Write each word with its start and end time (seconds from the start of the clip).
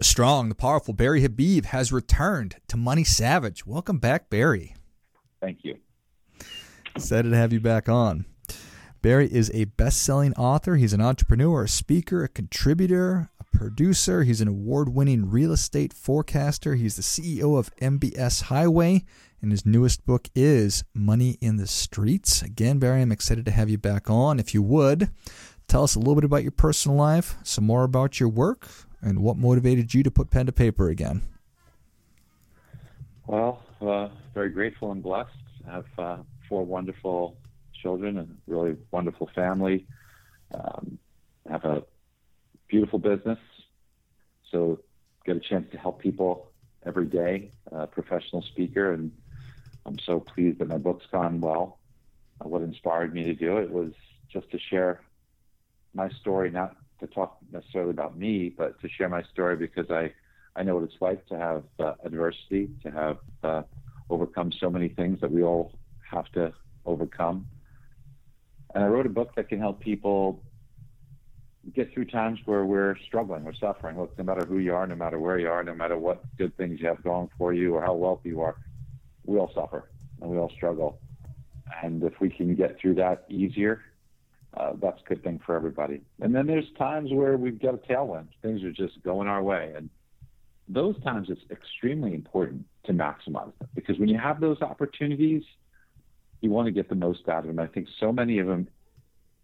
The 0.00 0.04
strong, 0.04 0.48
the 0.48 0.54
powerful 0.54 0.94
Barry 0.94 1.20
Habib 1.20 1.66
has 1.66 1.92
returned 1.92 2.56
to 2.68 2.78
Money 2.78 3.04
Savage. 3.04 3.66
Welcome 3.66 3.98
back, 3.98 4.30
Barry. 4.30 4.74
Thank 5.42 5.58
you. 5.62 5.76
Excited 6.96 7.28
to 7.28 7.36
have 7.36 7.52
you 7.52 7.60
back 7.60 7.86
on. 7.86 8.24
Barry 9.02 9.30
is 9.30 9.50
a 9.52 9.64
best 9.66 10.00
selling 10.00 10.32
author. 10.36 10.76
He's 10.76 10.94
an 10.94 11.02
entrepreneur, 11.02 11.64
a 11.64 11.68
speaker, 11.68 12.24
a 12.24 12.28
contributor, 12.28 13.28
a 13.38 13.44
producer. 13.54 14.22
He's 14.22 14.40
an 14.40 14.48
award 14.48 14.88
winning 14.88 15.30
real 15.30 15.52
estate 15.52 15.92
forecaster. 15.92 16.76
He's 16.76 16.96
the 16.96 17.02
CEO 17.02 17.58
of 17.58 17.76
MBS 17.76 18.44
Highway, 18.44 19.04
and 19.42 19.50
his 19.50 19.66
newest 19.66 20.06
book 20.06 20.28
is 20.34 20.82
Money 20.94 21.36
in 21.42 21.58
the 21.58 21.66
Streets. 21.66 22.40
Again, 22.40 22.78
Barry, 22.78 23.02
I'm 23.02 23.12
excited 23.12 23.44
to 23.44 23.50
have 23.50 23.68
you 23.68 23.76
back 23.76 24.08
on. 24.08 24.40
If 24.40 24.54
you 24.54 24.62
would, 24.62 25.10
tell 25.68 25.84
us 25.84 25.94
a 25.94 25.98
little 25.98 26.14
bit 26.14 26.24
about 26.24 26.42
your 26.42 26.52
personal 26.52 26.96
life, 26.96 27.36
some 27.42 27.64
more 27.64 27.84
about 27.84 28.18
your 28.18 28.30
work, 28.30 28.66
and 29.02 29.20
what 29.20 29.36
motivated 29.36 29.94
you 29.94 30.02
to 30.02 30.10
put 30.10 30.30
pen 30.30 30.46
to 30.46 30.52
paper 30.52 30.88
again? 30.88 31.22
Well, 33.26 33.62
uh, 33.80 34.08
very 34.34 34.50
grateful 34.50 34.92
and 34.92 35.02
blessed. 35.02 35.30
I 35.68 35.72
have 35.72 35.86
uh, 35.98 36.16
four 36.48 36.64
wonderful 36.64 37.36
children 37.80 38.18
and 38.18 38.30
a 38.30 38.50
really 38.50 38.76
wonderful 38.90 39.30
family. 39.34 39.86
Um, 40.52 40.98
have 41.48 41.64
a 41.64 41.82
beautiful 42.68 42.98
business, 42.98 43.38
so 44.50 44.80
get 45.24 45.36
a 45.36 45.40
chance 45.40 45.66
to 45.72 45.78
help 45.78 46.00
people 46.00 46.50
every 46.84 47.06
day. 47.06 47.52
Professional 47.92 48.42
speaker, 48.42 48.92
and 48.92 49.12
I'm 49.86 49.98
so 50.04 50.20
pleased 50.20 50.58
that 50.58 50.68
my 50.68 50.76
book's 50.76 51.06
gone 51.10 51.40
well. 51.40 51.78
Uh, 52.40 52.48
what 52.48 52.62
inspired 52.62 53.14
me 53.14 53.24
to 53.24 53.34
do 53.34 53.58
it 53.58 53.70
was 53.70 53.92
just 54.32 54.50
to 54.50 54.58
share 54.58 55.00
my 55.94 56.08
story, 56.20 56.50
not 56.50 56.76
to 57.00 57.06
talk 57.06 57.38
necessarily 57.52 57.90
about 57.90 58.16
me, 58.16 58.52
but 58.56 58.80
to 58.80 58.88
share 58.88 59.08
my 59.08 59.22
story 59.32 59.56
because 59.56 59.90
I, 59.90 60.12
I 60.56 60.62
know 60.62 60.76
what 60.76 60.84
it's 60.84 61.00
like 61.00 61.26
to 61.26 61.38
have 61.38 61.64
uh, 61.78 61.94
adversity, 62.04 62.70
to 62.82 62.90
have 62.90 63.18
uh, 63.42 63.62
overcome 64.08 64.52
so 64.60 64.70
many 64.70 64.88
things 64.88 65.20
that 65.20 65.30
we 65.30 65.42
all 65.42 65.72
have 66.10 66.30
to 66.32 66.52
overcome. 66.84 67.46
And 68.74 68.84
I 68.84 68.86
wrote 68.86 69.06
a 69.06 69.10
book 69.10 69.34
that 69.36 69.48
can 69.48 69.58
help 69.58 69.80
people 69.80 70.42
get 71.74 71.92
through 71.92 72.06
times 72.06 72.38
where 72.46 72.64
we're 72.64 72.96
struggling, 73.06 73.44
we're 73.44 73.54
suffering. 73.54 73.98
Look, 73.98 74.16
no 74.16 74.24
matter 74.24 74.46
who 74.46 74.58
you 74.58 74.74
are, 74.74 74.86
no 74.86 74.96
matter 74.96 75.18
where 75.18 75.38
you 75.38 75.48
are, 75.48 75.62
no 75.62 75.74
matter 75.74 75.98
what 75.98 76.22
good 76.38 76.56
things 76.56 76.80
you 76.80 76.88
have 76.88 77.02
going 77.02 77.28
for 77.36 77.52
you 77.52 77.74
or 77.74 77.82
how 77.82 77.94
wealthy 77.94 78.30
you 78.30 78.40
are, 78.40 78.56
we 79.26 79.38
all 79.38 79.52
suffer 79.54 79.90
and 80.20 80.30
we 80.30 80.38
all 80.38 80.50
struggle. 80.50 81.00
And 81.82 82.02
if 82.02 82.14
we 82.20 82.30
can 82.30 82.54
get 82.54 82.78
through 82.80 82.94
that 82.96 83.24
easier, 83.28 83.82
uh, 84.56 84.72
that's 84.80 85.00
a 85.04 85.08
good 85.08 85.22
thing 85.22 85.40
for 85.44 85.54
everybody. 85.54 86.00
And 86.20 86.34
then 86.34 86.46
there's 86.46 86.66
times 86.78 87.10
where 87.12 87.36
we've 87.36 87.60
got 87.60 87.74
a 87.74 87.78
tailwind, 87.78 88.28
things 88.42 88.62
are 88.64 88.72
just 88.72 89.02
going 89.02 89.28
our 89.28 89.42
way, 89.42 89.72
and 89.76 89.88
those 90.68 91.00
times 91.02 91.28
it's 91.30 91.42
extremely 91.50 92.14
important 92.14 92.64
to 92.84 92.92
maximize 92.92 93.52
them 93.58 93.68
because 93.74 93.98
when 93.98 94.08
you 94.08 94.18
have 94.18 94.40
those 94.40 94.60
opportunities, 94.62 95.42
you 96.40 96.50
want 96.50 96.66
to 96.66 96.72
get 96.72 96.88
the 96.88 96.94
most 96.94 97.28
out 97.28 97.40
of 97.40 97.46
them. 97.46 97.58
I 97.58 97.66
think 97.66 97.88
so 97.98 98.12
many 98.12 98.38
of 98.38 98.46
them 98.46 98.68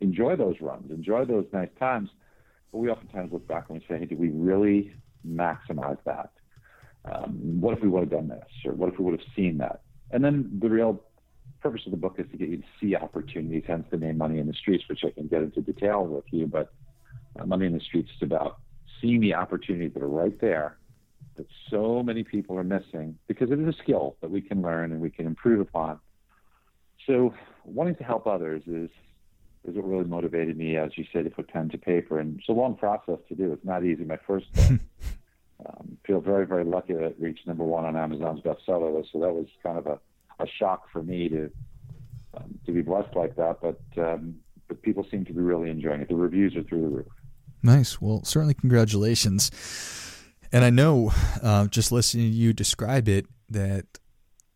enjoy 0.01 0.37
those 0.37 0.57
runs, 0.61 0.91
enjoy 0.91 1.25
those 1.25 1.47
nice 1.53 1.69
times, 1.79 2.11
but 2.73 2.79
we 2.79 2.89
oftentimes 2.89 3.33
look 3.33 3.47
back 3.47 3.67
and 3.69 3.79
we 3.79 3.87
say, 3.87 3.99
hey, 3.99 4.07
did 4.07 4.19
we 4.19 4.31
really 4.31 4.93
maximize 5.27 5.99
that? 6.05 6.31
Um, 7.05 7.61
what 7.61 7.77
if 7.77 7.83
we 7.83 7.89
would 7.89 8.01
have 8.01 8.11
done 8.11 8.29
this, 8.29 8.49
or 8.65 8.73
what 8.73 8.93
if 8.93 8.99
we 8.99 9.05
would 9.05 9.19
have 9.19 9.29
seen 9.35 9.59
that? 9.59 9.83
And 10.11 10.25
then 10.25 10.59
the 10.61 10.69
real 10.69 11.03
purpose 11.67 11.85
of 11.85 11.91
the 11.91 11.97
book 11.97 12.15
is 12.19 12.27
to 12.31 12.37
get 12.37 12.49
you 12.49 12.59
to 12.59 12.65
see 12.81 12.95
opportunities, 12.95 13.65
hence 13.67 13.85
the 13.91 13.97
name 13.97 14.19
Money 14.19 14.39
in 14.39 14.47
the 14.47 14.55
Streets, 14.55 14.85
which 14.89 15.01
I 15.05 15.11
can 15.11 15.27
get 15.27 15.43
into 15.43 15.61
detail 15.61 16.07
with 16.07 16.25
you. 16.31 16.47
But 16.47 16.73
uh, 17.37 17.45
Money 17.45 17.67
in 17.67 17.73
the 17.73 17.81
Streets 17.81 18.09
is 18.17 18.23
about 18.23 18.59
seeing 19.01 19.21
the 19.21 19.35
opportunities 19.35 19.93
that 19.95 20.03
are 20.03 20.09
right 20.09 20.41
there 20.41 20.79
that 21.37 21.47
so 21.69 22.05
many 22.05 22.23
people 22.23 22.57
are 22.57 22.63
missing 22.63 23.19
because 23.27 23.51
it 23.51 23.59
is 23.59 23.67
a 23.67 23.77
skill 23.83 24.17
that 24.21 24.31
we 24.31 24.41
can 24.41 24.63
learn 24.63 24.93
and 24.93 25.01
we 25.01 25.11
can 25.11 25.27
improve 25.27 25.59
upon. 25.59 25.99
So 27.05 27.35
wanting 27.65 27.97
to 27.97 28.05
help 28.05 28.29
others 28.29 28.63
is 28.69 28.91
is 29.65 29.75
what 29.75 29.89
really 29.89 30.05
motivated 30.05 30.57
me, 30.57 30.77
as 30.77 30.97
you 30.97 31.05
said, 31.13 31.25
to 31.25 31.31
put 31.31 31.49
pen 31.49 31.69
to 31.71 31.79
paper. 31.79 32.21
And 32.21 32.39
it's 32.39 32.49
a 32.49 32.53
long 32.53 32.77
process 32.77 33.19
to 33.29 33.35
do. 33.35 33.53
It's 33.53 33.65
not 33.65 33.85
easy. 33.85 34.05
My 34.05 34.21
first 34.25 34.53
book. 34.53 34.79
um, 35.67 35.99
feel 36.07 36.21
very, 36.21 36.47
very 36.47 36.63
lucky 36.63 36.93
that 36.93 37.03
it 37.03 37.17
reached 37.19 37.45
number 37.45 37.65
one 37.65 37.85
on 37.85 37.97
Amazon's 37.97 38.41
bestseller 38.43 38.97
list. 38.97 39.09
So 39.13 39.19
that 39.19 39.33
was 39.33 39.47
kind 39.65 39.79
of 39.79 39.87
a 39.89 39.99
a 40.39 40.47
shock 40.59 40.91
for 40.93 41.03
me 41.03 41.29
to 41.29 41.51
um, 42.37 42.59
to 42.67 42.73
be 42.73 42.83
blessed 42.83 43.15
like 43.15 43.37
that. 43.37 43.59
But 43.61 43.81
um, 43.97 44.37
but 44.69 44.83
people 44.83 45.07
seem 45.11 45.25
to 45.25 45.33
be 45.33 45.41
really 45.41 45.71
enjoying 45.71 46.01
it. 46.01 46.09
The 46.09 46.15
reviews 46.15 46.57
are 46.57 46.63
through 46.63 46.83
the 46.83 46.89
roof. 46.89 47.07
Nice. 47.63 48.01
Well, 48.01 48.23
certainly 48.25 48.55
congratulations. 48.55 49.51
And 50.53 50.65
I 50.65 50.71
know, 50.71 51.13
uh, 51.43 51.67
just 51.67 51.91
listening 51.91 52.31
to 52.31 52.37
you 52.37 52.53
describe 52.53 53.09
it, 53.09 53.27
that 53.51 53.87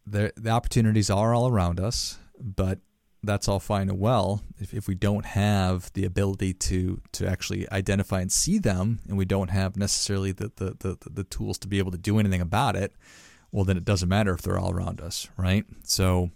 the 0.07 0.33
the 0.37 0.51
opportunities 0.51 1.11
are 1.11 1.35
all 1.35 1.49
around 1.49 1.81
us, 1.81 2.19
but 2.39 2.79
that's 3.23 3.49
all 3.49 3.61
fine 3.61 3.91
and 3.91 3.99
well. 3.99 4.43
If, 4.59 4.73
if 4.73 4.89
we 4.89 4.95
don't 4.95 5.27
have 5.27 5.93
the 5.93 6.05
ability 6.05 6.55
to 6.55 7.01
to 7.13 7.27
actually 7.27 7.71
identify 7.71 8.21
and 8.21 8.33
see 8.33 8.59
them, 8.59 9.01
and 9.09 9.19
we 9.19 9.25
don't 9.25 9.51
have 9.51 9.77
necessarily 9.77 10.33
the 10.33 10.53
the, 10.57 10.77
the, 10.79 11.11
the 11.11 11.25
tools 11.25 11.59
to 11.59 11.69
be 11.69 11.79
able 11.79 11.91
to 11.93 11.99
do 11.99 12.19
anything 12.19 12.41
about 12.41 12.77
it, 12.77 12.95
well, 13.53 13.65
then 13.65 13.77
it 13.77 13.85
doesn't 13.85 14.09
matter 14.09 14.33
if 14.33 14.43
they're 14.43 14.59
all 14.59 14.73
around 14.73 15.01
us, 15.01 15.29
right? 15.37 15.65
So, 15.85 16.31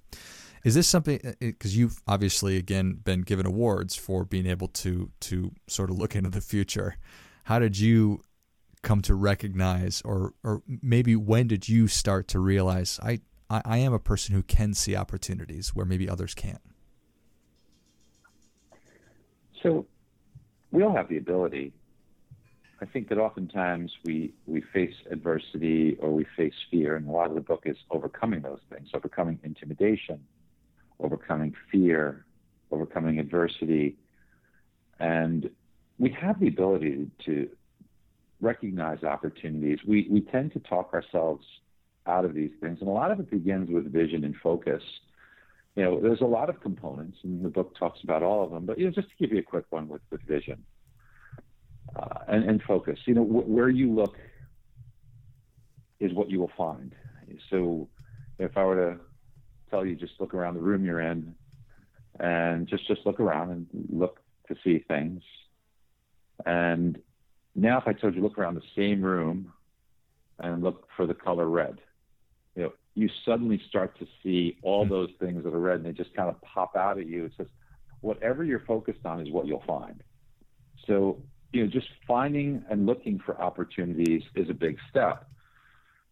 is 0.64 0.74
this 0.74 0.88
something 0.88 1.20
uh, 1.24 1.30
uh, 1.30 1.32
because 1.40 1.76
you've 1.76 2.00
obviously 2.08 2.56
again 2.56 2.94
been 3.04 3.22
given 3.22 3.46
awards 3.46 3.94
for 3.94 4.24
being 4.24 4.46
able 4.46 4.68
to 4.68 5.10
to 5.20 5.52
sort 5.68 5.90
of 5.90 5.98
look 5.98 6.16
into 6.16 6.30
the 6.30 6.40
future? 6.40 6.96
How 7.44 7.58
did 7.58 7.78
you 7.78 8.24
come 8.82 9.00
to 9.02 9.14
recognize, 9.14 10.02
or 10.04 10.34
or 10.42 10.62
maybe 10.82 11.14
when 11.16 11.46
did 11.46 11.68
you 11.68 11.86
start 11.86 12.28
to 12.28 12.38
realize 12.38 12.98
I 13.02 13.20
I, 13.48 13.62
I 13.64 13.78
am 13.78 13.92
a 13.92 13.98
person 13.98 14.34
who 14.34 14.42
can 14.42 14.74
see 14.74 14.96
opportunities 14.96 15.74
where 15.74 15.86
maybe 15.86 16.08
others 16.08 16.34
can't? 16.34 16.62
So, 19.62 19.86
we 20.72 20.82
all 20.82 20.94
have 20.94 21.08
the 21.08 21.16
ability 21.16 21.72
I 22.84 22.86
think 22.86 23.08
that 23.08 23.16
oftentimes 23.16 23.92
we 24.04 24.34
we 24.44 24.60
face 24.60 24.92
adversity 25.10 25.96
or 26.00 26.10
we 26.12 26.26
face 26.36 26.52
fear, 26.70 26.96
and 26.96 27.08
a 27.08 27.10
lot 27.10 27.28
of 27.28 27.34
the 27.34 27.40
book 27.40 27.62
is 27.64 27.78
overcoming 27.90 28.42
those 28.42 28.60
things, 28.70 28.90
overcoming 28.92 29.38
intimidation, 29.42 30.20
overcoming 31.00 31.54
fear, 31.72 32.26
overcoming 32.70 33.18
adversity, 33.18 33.96
and 35.00 35.48
we 35.98 36.10
have 36.10 36.38
the 36.40 36.48
ability 36.48 37.10
to 37.24 37.48
recognize 38.42 39.02
opportunities. 39.02 39.78
We 39.86 40.06
we 40.10 40.20
tend 40.20 40.52
to 40.52 40.58
talk 40.58 40.92
ourselves 40.92 41.46
out 42.06 42.26
of 42.26 42.34
these 42.34 42.52
things, 42.60 42.80
and 42.80 42.88
a 42.90 42.92
lot 42.92 43.10
of 43.10 43.18
it 43.18 43.30
begins 43.30 43.70
with 43.70 43.90
vision 43.90 44.24
and 44.24 44.36
focus. 44.42 44.82
You 45.74 45.84
know, 45.84 46.00
there's 46.02 46.20
a 46.20 46.26
lot 46.26 46.50
of 46.50 46.60
components, 46.60 47.16
and 47.22 47.42
the 47.42 47.48
book 47.48 47.78
talks 47.78 48.00
about 48.04 48.22
all 48.22 48.44
of 48.44 48.50
them. 48.50 48.66
But 48.66 48.78
you 48.78 48.84
know, 48.84 48.90
just 48.90 49.08
to 49.08 49.14
give 49.18 49.32
you 49.32 49.38
a 49.38 49.42
quick 49.42 49.64
one 49.70 49.88
with 49.88 50.02
with 50.10 50.20
vision 50.20 50.62
uh, 51.96 52.18
and, 52.28 52.44
and, 52.48 52.62
focus. 52.62 52.98
You 53.06 53.14
know, 53.14 53.24
wh- 53.24 53.48
where 53.48 53.68
you 53.68 53.92
look 53.92 54.16
is 56.00 56.12
what 56.12 56.30
you 56.30 56.40
will 56.40 56.50
find. 56.56 56.94
So 57.50 57.88
if 58.38 58.56
I 58.56 58.64
were 58.64 58.94
to 58.94 59.00
tell 59.70 59.84
you 59.84 59.94
just 59.94 60.14
look 60.20 60.34
around 60.34 60.54
the 60.54 60.60
room 60.60 60.84
you're 60.84 61.00
in 61.00 61.34
and 62.20 62.66
just 62.66 62.86
just 62.86 63.00
look 63.04 63.20
around 63.20 63.50
and 63.50 63.66
look 63.90 64.20
to 64.48 64.56
see 64.62 64.84
things. 64.86 65.22
And 66.44 66.98
now 67.54 67.78
if 67.78 67.84
I 67.86 67.92
told 67.92 68.14
you 68.14 68.22
look 68.22 68.38
around 68.38 68.54
the 68.54 68.62
same 68.76 69.02
room 69.02 69.52
and 70.38 70.62
look 70.62 70.88
for 70.96 71.06
the 71.06 71.14
color 71.14 71.48
red, 71.48 71.80
you 72.54 72.64
know, 72.64 72.72
you 72.94 73.08
suddenly 73.24 73.60
start 73.68 73.98
to 73.98 74.06
see 74.22 74.58
all 74.62 74.84
hmm. 74.84 74.90
those 74.90 75.10
things 75.18 75.44
that 75.44 75.54
are 75.54 75.58
red 75.58 75.76
and 75.76 75.86
they 75.86 75.92
just 75.92 76.14
kind 76.14 76.28
of 76.28 76.40
pop 76.42 76.76
out 76.76 76.98
at 76.98 77.06
you. 77.06 77.26
It 77.26 77.32
says 77.36 77.46
whatever 78.00 78.44
you're 78.44 78.60
focused 78.60 79.04
on 79.04 79.20
is 79.20 79.30
what 79.30 79.46
you'll 79.46 79.64
find. 79.66 80.02
So 80.86 81.22
you 81.54 81.62
know, 81.62 81.70
just 81.70 81.86
finding 82.06 82.64
and 82.68 82.84
looking 82.84 83.20
for 83.24 83.40
opportunities 83.40 84.22
is 84.34 84.50
a 84.50 84.54
big 84.54 84.76
step. 84.90 85.24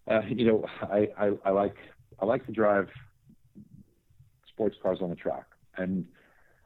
Uh, 0.08 0.20
you 0.28 0.46
know, 0.46 0.64
I, 0.82 1.08
I, 1.18 1.32
I 1.44 1.50
like 1.50 1.76
I 2.20 2.24
like 2.26 2.46
to 2.46 2.52
drive 2.52 2.88
sports 4.48 4.76
cars 4.80 4.98
on 5.02 5.10
the 5.10 5.16
track, 5.16 5.46
and 5.76 6.06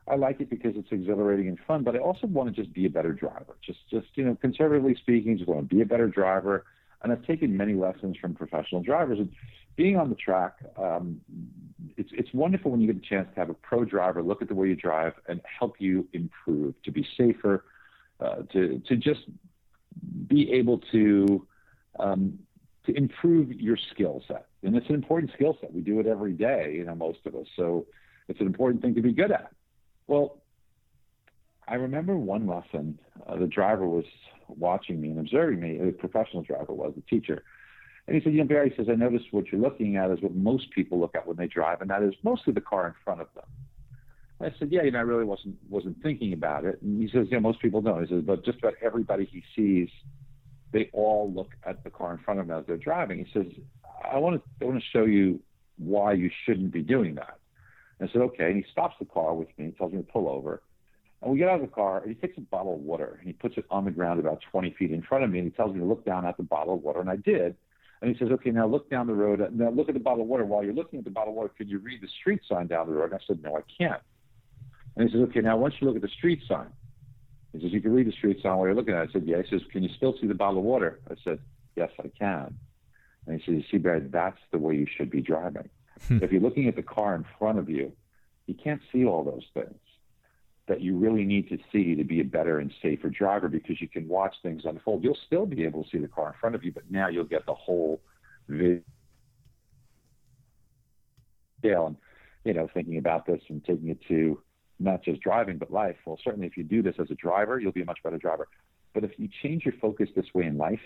I 0.06 0.17
like 0.17 0.40
it 0.40 0.50
because 0.50 0.73
it's 0.76 0.88
exhilarating 0.90 1.49
and 1.49 1.58
fun. 1.67 1.84
But 1.84 1.96
I 1.96 1.99
also 2.00 2.26
want 2.26 2.55
to 2.55 2.62
just 2.62 2.75
be 2.75 2.84
a 2.84 2.90
better 2.90 3.12
driver. 3.12 3.56
Just 3.64 3.78
just 3.90 4.08
you 4.14 4.25
know, 4.25 4.37
conservatively 4.37 4.94
speaking, 4.94 5.38
just 5.38 5.49
want 5.49 5.69
to 5.69 5.75
be 5.75 5.81
a 5.81 5.87
better 5.87 6.08
driver. 6.08 6.64
And 7.02 7.12
I've 7.12 7.25
taken 7.25 7.56
many 7.56 7.75
lessons 7.75 8.17
from 8.20 8.34
professional 8.34 8.82
drivers. 8.82 9.19
And 9.19 9.31
being 9.76 9.96
on 9.96 10.08
the 10.11 10.17
track, 10.17 10.56
um, 10.76 11.20
it's 11.96 12.11
it's 12.12 12.32
wonderful 12.34 12.73
when 12.73 12.81
you 12.81 12.93
get 12.93 13.02
a 13.02 13.08
chance 13.08 13.28
to 13.34 13.40
have 13.40 13.49
a 13.49 13.55
pro 13.55 13.84
driver 13.87 14.23
look 14.23 14.43
at 14.43 14.49
the 14.49 14.55
way 14.55 14.69
you 14.69 14.76
drive 14.76 15.14
and 15.28 15.40
help 15.58 15.76
you 15.78 16.08
improve, 16.12 16.75
to 16.84 16.90
be 16.90 17.06
safer, 17.17 17.64
uh, 18.21 18.43
to 18.53 18.81
to 18.87 18.97
just 18.97 19.21
be 20.27 20.53
able 20.53 20.79
to 20.93 21.47
um, 21.99 22.39
to 22.85 22.97
improve 22.97 23.53
your 23.53 23.77
skill 23.93 24.23
set. 24.27 24.47
And 24.63 24.77
it's 24.77 24.89
an 24.89 24.95
important 24.95 25.33
skill 25.33 25.57
set. 25.61 25.73
We 25.73 25.81
do 25.81 26.01
it 26.01 26.07
every 26.07 26.33
day, 26.33 26.75
you 26.77 26.85
know, 26.85 26.95
most 26.95 27.19
of 27.27 27.35
us. 27.35 27.47
So 27.57 27.87
it's 28.29 28.41
an 28.41 28.47
important 28.47 28.83
thing 28.83 28.95
to 28.95 29.03
be 29.03 29.13
good 29.13 29.31
at. 29.31 29.51
Well, 30.07 30.43
I 31.69 31.75
remember 31.75 32.17
one 32.17 32.47
lesson. 32.47 32.99
Uh, 33.27 33.37
the 33.37 33.47
driver 33.47 33.87
was 33.87 34.05
watching 34.49 35.01
me 35.01 35.11
and 35.11 35.19
observing 35.19 35.61
me. 35.61 35.89
A 35.89 35.93
professional 35.93 36.43
driver 36.43 36.73
was 36.73 36.95
a 36.97 37.11
teacher, 37.11 37.43
and 38.07 38.17
he 38.17 38.23
said, 38.23 38.33
"You 38.33 38.39
know, 38.39 38.49
Barry 38.49 38.73
says 38.77 38.89
I 38.89 38.95
noticed 38.95 39.33
what 39.33 39.51
you're 39.51 39.61
looking 39.61 39.97
at 39.97 40.11
is 40.11 40.21
what 40.21 40.35
most 40.35 40.71
people 40.71 41.01
look 41.01 41.17
at 41.17 41.27
when 41.27 41.37
they 41.37 41.49
drive, 41.49 41.81
and 41.81 41.91
that 41.91 42.03
is 42.03 42.15
mostly 42.23 42.53
the 42.53 42.61
car 42.61 42.87
in 42.87 42.95
front 43.05 43.21
of 43.21 43.29
them." 43.35 43.45
I 44.41 44.53
said, 44.59 44.71
"Yeah, 44.71 44.83
you 44.83 44.91
know, 44.91 44.99
I 44.99 45.03
really 45.03 45.25
wasn't 45.25 45.56
wasn't 45.69 46.03
thinking 46.03 46.33
about 46.33 46.65
it." 46.65 46.81
And 46.83 47.00
he 47.00 47.09
says, 47.09 47.29
"Yeah, 47.31 47.38
most 47.38 47.61
people 47.61 47.81
don't." 47.81 48.03
He 48.06 48.15
says, 48.15 48.23
"But 48.23 48.44
just 48.44 48.59
about 48.59 48.75
everybody 48.83 49.25
he 49.25 49.43
sees, 49.55 49.88
they 50.73 50.91
all 50.93 51.33
look 51.33 51.53
at 51.65 51.83
the 51.85 51.91
car 51.91 52.12
in 52.12 52.19
front 52.19 52.41
of 52.41 52.47
them 52.47 52.59
as 52.59 52.67
they're 52.67 52.77
driving." 52.77 53.25
He 53.25 53.33
says, 53.33 53.47
"I 54.05 54.19
want 54.19 54.43
to 54.43 54.65
I 54.65 54.69
want 54.69 54.79
to 54.79 54.87
show 54.91 55.05
you 55.05 55.41
why 55.79 56.12
you 56.12 56.31
shouldn't 56.44 56.73
be 56.73 56.83
doing 56.83 57.15
that." 57.15 57.38
And 57.99 58.09
I 58.09 58.12
said, 58.12 58.21
"Okay." 58.23 58.47
And 58.50 58.56
he 58.56 58.71
stops 58.71 58.97
the 58.99 59.06
car 59.06 59.35
with 59.35 59.49
me, 59.59 59.67
and 59.67 59.77
tells 59.77 59.93
me 59.93 59.99
to 59.99 60.12
pull 60.12 60.29
over. 60.29 60.62
And 61.23 61.33
we 61.33 61.38
get 61.38 61.49
out 61.49 61.62
of 61.62 61.62
the 61.62 61.75
car, 61.75 62.03
and 62.03 62.09
he 62.09 62.15
takes 62.15 62.37
a 62.37 62.43
bottle 62.43 62.75
of 62.75 62.81
water 62.81 63.17
and 63.19 63.27
he 63.27 63.33
puts 63.33 63.56
it 63.56 63.65
on 63.71 63.87
the 63.87 63.91
ground 63.91 64.21
about 64.21 64.43
20 64.50 64.71
feet 64.79 64.93
in 64.93 65.00
front 65.00 65.25
of 65.25 65.31
me, 65.31 65.38
and 65.38 65.50
he 65.50 65.56
tells 65.56 65.73
me 65.73 65.81
to 65.81 65.87
look 65.87 66.05
down 66.05 66.27
at 66.27 66.37
the 66.37 66.43
bottle 66.43 66.75
of 66.75 66.83
water, 66.83 67.00
and 67.00 67.09
I 67.09 67.17
did. 67.17 67.56
And 68.03 68.15
he 68.15 68.19
says, 68.19 68.31
"Okay, 68.31 68.50
now 68.50 68.67
look 68.67 68.91
down 68.91 69.06
the 69.06 69.15
road. 69.15 69.41
Now 69.55 69.71
look 69.71 69.88
at 69.88 69.94
the 69.94 70.00
bottle 70.00 70.23
of 70.23 70.29
water. 70.29 70.44
While 70.44 70.62
you're 70.62 70.75
looking 70.75 70.99
at 70.99 71.06
the 71.06 71.11
bottle 71.11 71.33
of 71.33 71.37
water, 71.37 71.50
could 71.56 71.71
you 71.71 71.79
read 71.79 72.03
the 72.03 72.09
street 72.09 72.43
sign 72.47 72.67
down 72.67 72.87
the 72.87 72.93
road?" 72.93 73.12
And 73.12 73.15
I 73.15 73.25
said, 73.27 73.43
"No, 73.43 73.56
I 73.56 73.62
can't." 73.62 74.03
And 74.97 75.09
he 75.09 75.13
says, 75.13 75.29
"Okay, 75.29 75.41
now 75.41 75.57
once 75.57 75.75
you 75.81 75.87
look 75.87 75.97
at 75.97 76.03
the 76.03 76.09
street 76.09 76.43
sign." 76.49 76.73
He 77.53 77.61
says, 77.61 77.73
"You 77.73 77.81
can 77.81 77.93
read 77.93 78.07
the 78.07 78.13
street 78.13 78.41
sign 78.43 78.57
while 78.57 78.67
you're 78.67 78.75
looking 78.75 78.95
at 78.95 79.05
it." 79.05 79.11
I 79.11 79.13
said, 79.13 79.25
"Yeah." 79.27 79.43
He 79.43 79.49
says, 79.49 79.63
"Can 79.71 79.83
you 79.83 79.91
still 79.91 80.17
see 80.19 80.27
the 80.27 80.35
bottle 80.35 80.59
of 80.59 80.65
water?" 80.65 81.01
I 81.11 81.15
said, 81.23 81.39
"Yes, 81.75 81.91
I 81.99 82.09
can." 82.09 82.57
And 83.27 83.41
he 83.41 83.45
says, 83.45 83.63
"You 83.63 83.65
see, 83.71 83.79
Barry, 83.79 84.01
that's 84.01 84.41
the 84.51 84.59
way 84.59 84.77
you 84.77 84.87
should 84.87 85.11
be 85.11 85.21
driving. 85.21 85.69
Hmm. 86.09 86.23
if 86.23 86.31
you're 86.31 86.43
looking 86.43 86.69
at 86.69 86.77
the 86.77 86.83
car 86.83 87.15
in 87.15 87.25
front 87.39 87.59
of 87.59 87.71
you, 87.71 87.91
you 88.47 88.55
can't 88.55 88.83
see 88.93 89.05
all 89.05 89.25
those 89.25 89.47
things." 89.55 89.81
that 90.67 90.81
you 90.81 90.97
really 90.97 91.25
need 91.25 91.49
to 91.49 91.59
see 91.71 91.95
to 91.95 92.05
be 92.05 92.21
a 92.21 92.25
better 92.25 92.59
and 92.59 92.73
safer 92.83 93.09
driver 93.09 93.49
because 93.49 93.81
you 93.81 93.89
can 93.89 94.09
watch 94.09 94.35
things 94.43 94.65
unfold. 94.65 95.05
You'll 95.05 95.17
still 95.27 95.47
be 95.47 95.65
able 95.65 95.85
to 95.85 95.91
see 95.91 95.99
the 95.99 96.09
car 96.09 96.29
in 96.29 96.35
front 96.41 96.55
of 96.55 96.65
you, 96.65 96.73
but 96.73 96.91
now 96.91 97.09
you'll 97.09 97.25
get 97.25 97.47
the 97.47 97.55
whole 97.55 98.01
video. 98.49 98.83
And, 101.63 101.97
you 102.45 102.53
know, 102.53 102.69
thinking 102.75 102.99
about 102.99 103.27
this 103.27 103.41
and 103.49 103.65
taking 103.65 103.91
it 103.91 104.01
to 104.09 104.41
not 104.78 105.02
just 105.02 105.20
driving, 105.20 105.58
but 105.58 105.70
life. 105.70 105.96
Well, 106.05 106.19
certainly 106.23 106.46
if 106.46 106.56
you 106.56 106.64
do 106.64 106.82
this 106.82 106.94
as 106.99 107.11
a 107.11 107.14
driver, 107.14 107.58
you'll 107.58 107.73
be 107.73 107.82
a 107.82 107.87
much 107.87 108.02
better 108.02 108.19
driver. 108.19 108.49
But 108.94 109.05
if 109.05 109.12
you 109.19 109.28
change 109.43 109.64
your 109.64 109.75
focus 109.81 110.08
this 110.14 110.26
way 110.34 110.44
in 110.44 110.56
life, 110.56 110.81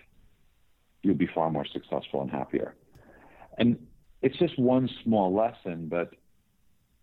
you'll 1.02 1.14
be 1.14 1.28
far 1.34 1.50
more 1.50 1.66
successful 1.66 2.22
and 2.22 2.30
happier. 2.30 2.74
And 3.58 3.78
it's 4.22 4.36
just 4.38 4.58
one 4.58 4.88
small 5.02 5.34
lesson, 5.34 5.88
but 5.88 6.14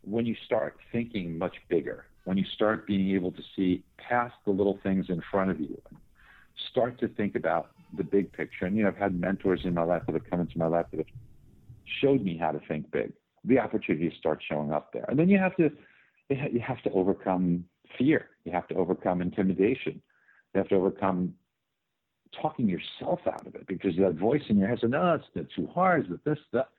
when 0.01 0.25
you 0.25 0.35
start 0.45 0.77
thinking 0.91 1.37
much 1.37 1.55
bigger, 1.69 2.05
when 2.25 2.37
you 2.37 2.45
start 2.55 2.85
being 2.85 3.15
able 3.15 3.31
to 3.31 3.41
see 3.55 3.83
past 3.97 4.35
the 4.45 4.51
little 4.51 4.79
things 4.83 5.07
in 5.09 5.21
front 5.31 5.51
of 5.51 5.59
you, 5.59 5.81
start 6.71 6.99
to 6.99 7.07
think 7.07 7.35
about 7.35 7.71
the 7.95 8.03
big 8.03 8.31
picture. 8.31 8.65
And, 8.65 8.75
you 8.75 8.83
know, 8.83 8.89
I've 8.89 8.97
had 8.97 9.19
mentors 9.19 9.61
in 9.63 9.73
my 9.73 9.83
life 9.83 10.03
that 10.07 10.13
have 10.13 10.29
come 10.29 10.41
into 10.41 10.57
my 10.57 10.67
life 10.67 10.85
that 10.91 10.97
have 10.97 11.07
showed 12.01 12.21
me 12.21 12.37
how 12.37 12.51
to 12.51 12.59
think 12.67 12.91
big. 12.91 13.13
The 13.45 13.59
opportunities 13.59 14.13
start 14.19 14.43
showing 14.47 14.71
up 14.71 14.91
there. 14.93 15.05
And 15.07 15.17
then 15.17 15.29
you 15.29 15.37
have 15.37 15.55
to, 15.57 15.71
you 16.29 16.59
have 16.59 16.81
to 16.83 16.91
overcome 16.91 17.65
fear. 17.97 18.29
You 18.43 18.51
have 18.51 18.67
to 18.67 18.75
overcome 18.75 19.21
intimidation. 19.21 20.01
You 20.53 20.59
have 20.59 20.69
to 20.69 20.75
overcome 20.75 21.33
talking 22.41 22.67
yourself 22.67 23.19
out 23.25 23.45
of 23.47 23.55
it 23.55 23.65
because 23.67 23.95
that 23.97 24.15
voice 24.15 24.41
in 24.49 24.57
your 24.57 24.67
head 24.67 24.79
says, 24.81 24.89
no, 24.89 25.19
it's 25.35 25.55
too 25.55 25.67
hard, 25.73 26.07
it's 26.09 26.23
this, 26.23 26.37
that. 26.53 26.69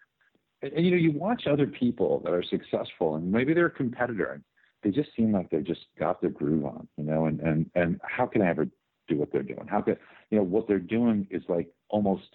And, 0.63 0.73
and, 0.73 0.85
you 0.85 0.91
know, 0.91 0.97
you 0.97 1.13
watch 1.13 1.45
other 1.47 1.67
people 1.67 2.21
that 2.25 2.33
are 2.33 2.43
successful 2.43 3.15
and 3.15 3.31
maybe 3.31 3.55
they're 3.55 3.67
a 3.67 3.71
competitor 3.71 4.33
and 4.33 4.43
they 4.83 4.91
just 4.91 5.15
seem 5.17 5.33
like 5.33 5.51
they 5.51 5.61
just 5.61 5.87
got 5.99 6.21
their 6.21 6.31
groove 6.31 6.65
on, 6.65 6.89
you 6.97 7.05
know, 7.05 7.27
and, 7.27 7.41
and, 7.41 7.71
and 7.75 8.01
how 8.03 8.27
can 8.27 8.43
I 8.43 8.51
ever 8.51 8.67
do 9.09 9.17
what 9.17 9.33
they're 9.33 9.43
doing? 9.43 9.67
How 9.69 9.81
could, 9.81 9.99
you 10.31 10.39
know, 10.39 10.45
what 10.45 10.69
they're 10.69 10.79
doing 10.79 11.27
is 11.31 11.43
like 11.49 11.69
almost, 11.89 12.29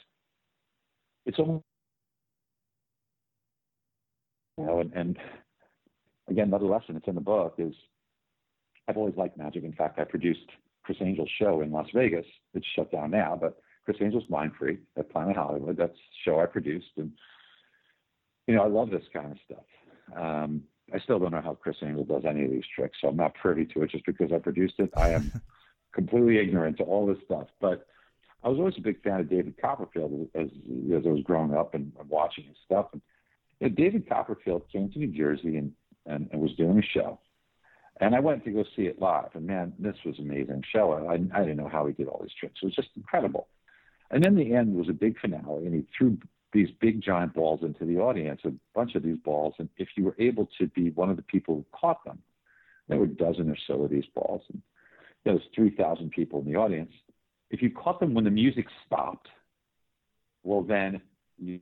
it's 1.26 1.40
almost, 1.40 1.64
you 4.58 4.66
know, 4.66 4.80
and, 4.80 4.94
and 4.94 5.18
again, 6.30 6.48
another 6.48 6.66
lesson, 6.66 6.96
it's 6.96 7.08
in 7.08 7.16
the 7.16 7.22
book 7.22 7.56
is 7.58 7.74
I've 8.88 8.98
always 8.98 9.16
liked 9.16 9.38
magic. 9.38 9.64
In 9.64 9.74
fact, 9.74 10.00
I 10.00 10.04
produced 10.04 10.50
Criss 10.84 10.98
Angel's 11.02 11.30
show 11.40 11.62
in 11.62 11.72
Las 11.72 11.88
Vegas. 11.94 12.26
It's 12.54 12.66
shut 12.76 12.92
down 12.92 13.12
now, 13.12 13.38
but 13.40 13.58
Criss 13.86 13.98
Angel's 14.02 14.30
Mind 14.30 14.52
Freak 14.58 14.80
at 14.98 15.12
Planet 15.12 15.36
Hollywood. 15.36 15.78
That's 15.78 15.94
the 15.94 16.32
show 16.32 16.40
I 16.40 16.46
produced. 16.46 16.92
And, 16.98 17.12
you 18.48 18.56
know, 18.56 18.64
I 18.64 18.68
love 18.68 18.90
this 18.90 19.04
kind 19.14 19.32
of 19.32 19.38
stuff. 19.46 20.18
Um, 20.18 20.64
I 20.94 21.00
still 21.00 21.20
don't 21.20 21.32
know 21.32 21.42
how 21.42 21.56
Criss 21.56 21.78
Angel 21.82 22.04
does 22.04 22.24
any 22.28 22.44
of 22.44 22.52
these 22.52 22.66
tricks, 22.76 22.98
so 23.02 23.08
I'm 23.08 23.16
not 23.16 23.36
privy 23.36 23.66
to 23.68 23.84
it 23.84 23.92
just 23.92 24.06
because 24.06 24.32
I 24.34 24.40
produced 24.40 24.76
it. 24.80 24.92
I 24.98 25.10
am 25.12 25.32
completely 25.94 26.40
ignorant 26.40 26.78
to 26.78 26.84
all 26.84 27.06
this 27.06 27.24
stuff. 27.26 27.48
But 27.62 27.88
I 28.44 28.50
was 28.50 28.60
always 28.60 28.78
a 28.78 28.82
big 28.82 29.02
fan 29.02 29.22
of 29.22 29.30
David 29.30 29.56
Copperfield 29.62 30.28
as 30.36 30.48
as 30.94 31.04
I 31.06 31.10
was 31.10 31.24
growing 31.24 31.54
up 31.54 31.74
and, 31.74 31.94
and 32.00 32.10
watching 32.10 32.44
his 32.46 32.58
stuff. 32.66 32.88
And 32.92 33.02
you 33.60 33.70
know, 33.70 33.76
David 33.76 34.10
Copperfield 34.10 34.64
came 34.72 34.92
to 34.92 35.00
New 35.00 35.08
Jersey 35.08 35.56
and, 35.58 35.72
and, 36.06 36.30
and 36.32 36.42
was 36.42 36.54
doing 36.56 36.80
a 36.80 36.82
show. 36.82 37.20
And 38.02 38.16
I 38.16 38.20
went 38.20 38.44
to 38.46 38.52
go 38.52 38.64
see 38.76 38.84
it 38.84 39.00
live. 39.00 39.30
And 39.34 39.46
man, 39.46 39.74
this 39.78 39.96
was 40.06 40.18
amazing 40.20 40.64
show. 40.72 40.94
I, 40.94 41.14
I 41.14 41.42
didn't 41.42 41.58
know 41.58 41.70
how 41.70 41.86
he 41.86 41.94
did 41.94 42.08
all 42.08 42.20
these 42.22 42.36
tricks. 42.40 42.60
It 42.62 42.66
was 42.66 42.76
just 42.76 42.90
incredible. 42.96 43.48
And 44.12 44.24
then 44.24 44.36
the 44.36 44.54
end 44.54 44.76
was 44.76 44.90
a 44.90 44.94
big 44.94 45.20
finale, 45.20 45.66
and 45.66 45.74
he 45.74 45.86
threw 45.98 46.18
these 46.54 46.70
big 46.80 47.02
giant 47.02 47.34
balls 47.34 47.62
into 47.64 47.86
the 47.86 47.98
audience, 47.98 48.42
a 48.46 48.52
bunch 48.76 48.96
of 48.96 49.04
these 49.04 49.18
balls. 49.18 49.56
And 49.58 49.70
if 49.78 49.90
you 49.96 50.04
were 50.04 50.16
able 50.20 50.48
to 50.60 50.68
be 50.68 50.92
one 50.92 51.10
of 51.10 51.18
the 51.18 51.24
people 51.24 51.56
who 51.56 51.66
caught 51.78 52.04
them, 52.06 52.20
there 52.88 53.00
were 53.00 53.06
a 53.06 53.08
dozen 53.08 53.50
or 53.50 53.58
so 53.68 53.84
of 53.84 53.90
these 53.90 54.06
balls. 54.14 54.44
And 54.52 54.62
there 55.24 55.34
was 55.34 55.42
3,000 55.56 56.12
people 56.12 56.40
in 56.40 56.46
the 56.46 56.56
audience. 56.56 56.92
If 57.50 57.62
you 57.62 57.72
caught 57.72 58.00
them 58.00 58.14
when 58.14 58.24
the 58.24 58.32
music 58.32 58.66
stopped, 58.86 59.28
well, 60.44 60.62
then 60.62 61.02
you, 61.40 61.60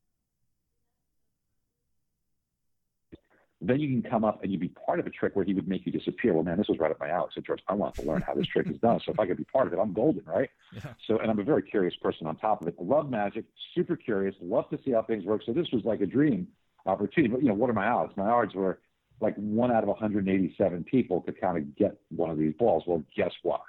then 3.61 3.79
you 3.79 3.87
can 3.87 4.09
come 4.09 4.25
up 4.25 4.41
and 4.41 4.51
you'd 4.51 4.59
be 4.59 4.69
part 4.69 4.99
of 4.99 5.05
a 5.05 5.09
trick 5.11 5.35
where 5.35 5.45
he 5.45 5.53
would 5.53 5.67
make 5.67 5.85
you 5.85 5.91
disappear. 5.91 6.33
Well, 6.33 6.43
man, 6.43 6.57
this 6.57 6.67
was 6.67 6.79
right 6.79 6.89
up 6.89 6.99
my 6.99 7.09
alley. 7.09 7.29
So, 7.35 7.41
George, 7.41 7.61
I 7.67 7.73
want 7.75 7.95
to 7.95 8.01
learn 8.01 8.21
how 8.21 8.33
this 8.33 8.47
trick 8.47 8.67
is 8.67 8.77
done. 8.79 8.99
So, 9.05 9.11
if 9.11 9.19
I 9.19 9.27
could 9.27 9.37
be 9.37 9.43
part 9.43 9.67
of 9.67 9.73
it, 9.73 9.79
I'm 9.79 9.93
golden, 9.93 10.23
right? 10.25 10.49
Yeah. 10.73 10.93
So, 11.07 11.19
and 11.19 11.29
I'm 11.29 11.39
a 11.39 11.43
very 11.43 11.61
curious 11.61 11.95
person 12.01 12.25
on 12.25 12.35
top 12.37 12.61
of 12.61 12.67
it. 12.67 12.75
I 12.79 12.83
love 12.83 13.09
magic, 13.09 13.45
super 13.75 13.95
curious, 13.95 14.35
love 14.41 14.69
to 14.71 14.79
see 14.83 14.91
how 14.91 15.03
things 15.03 15.25
work. 15.25 15.43
So, 15.45 15.53
this 15.53 15.67
was 15.71 15.83
like 15.85 16.01
a 16.01 16.07
dream 16.07 16.47
opportunity. 16.85 17.31
But, 17.31 17.43
you 17.43 17.49
know, 17.49 17.55
what 17.55 17.69
are 17.69 17.73
my 17.73 17.87
odds? 17.87 18.13
My 18.17 18.29
odds 18.29 18.55
were 18.55 18.79
like 19.21 19.35
one 19.35 19.71
out 19.71 19.83
of 19.83 19.89
187 19.89 20.83
people 20.85 21.21
could 21.21 21.39
kind 21.39 21.57
of 21.57 21.75
get 21.75 21.97
one 22.09 22.31
of 22.31 22.37
these 22.37 22.53
balls. 22.57 22.83
Well, 22.87 23.03
guess 23.15 23.31
what? 23.43 23.61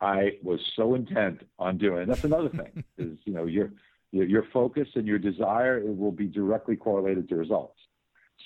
I 0.00 0.32
was 0.42 0.60
so 0.76 0.94
intent 0.94 1.46
on 1.58 1.78
doing. 1.78 2.02
It. 2.02 2.08
That's 2.08 2.24
another 2.24 2.48
thing 2.48 2.84
is 2.98 3.18
you 3.24 3.32
know 3.32 3.46
your 3.46 3.70
your 4.10 4.44
focus 4.52 4.88
and 4.94 5.06
your 5.06 5.18
desire 5.18 5.78
it 5.78 5.96
will 5.96 6.12
be 6.12 6.26
directly 6.26 6.76
correlated 6.76 7.28
to 7.28 7.36
results. 7.36 7.78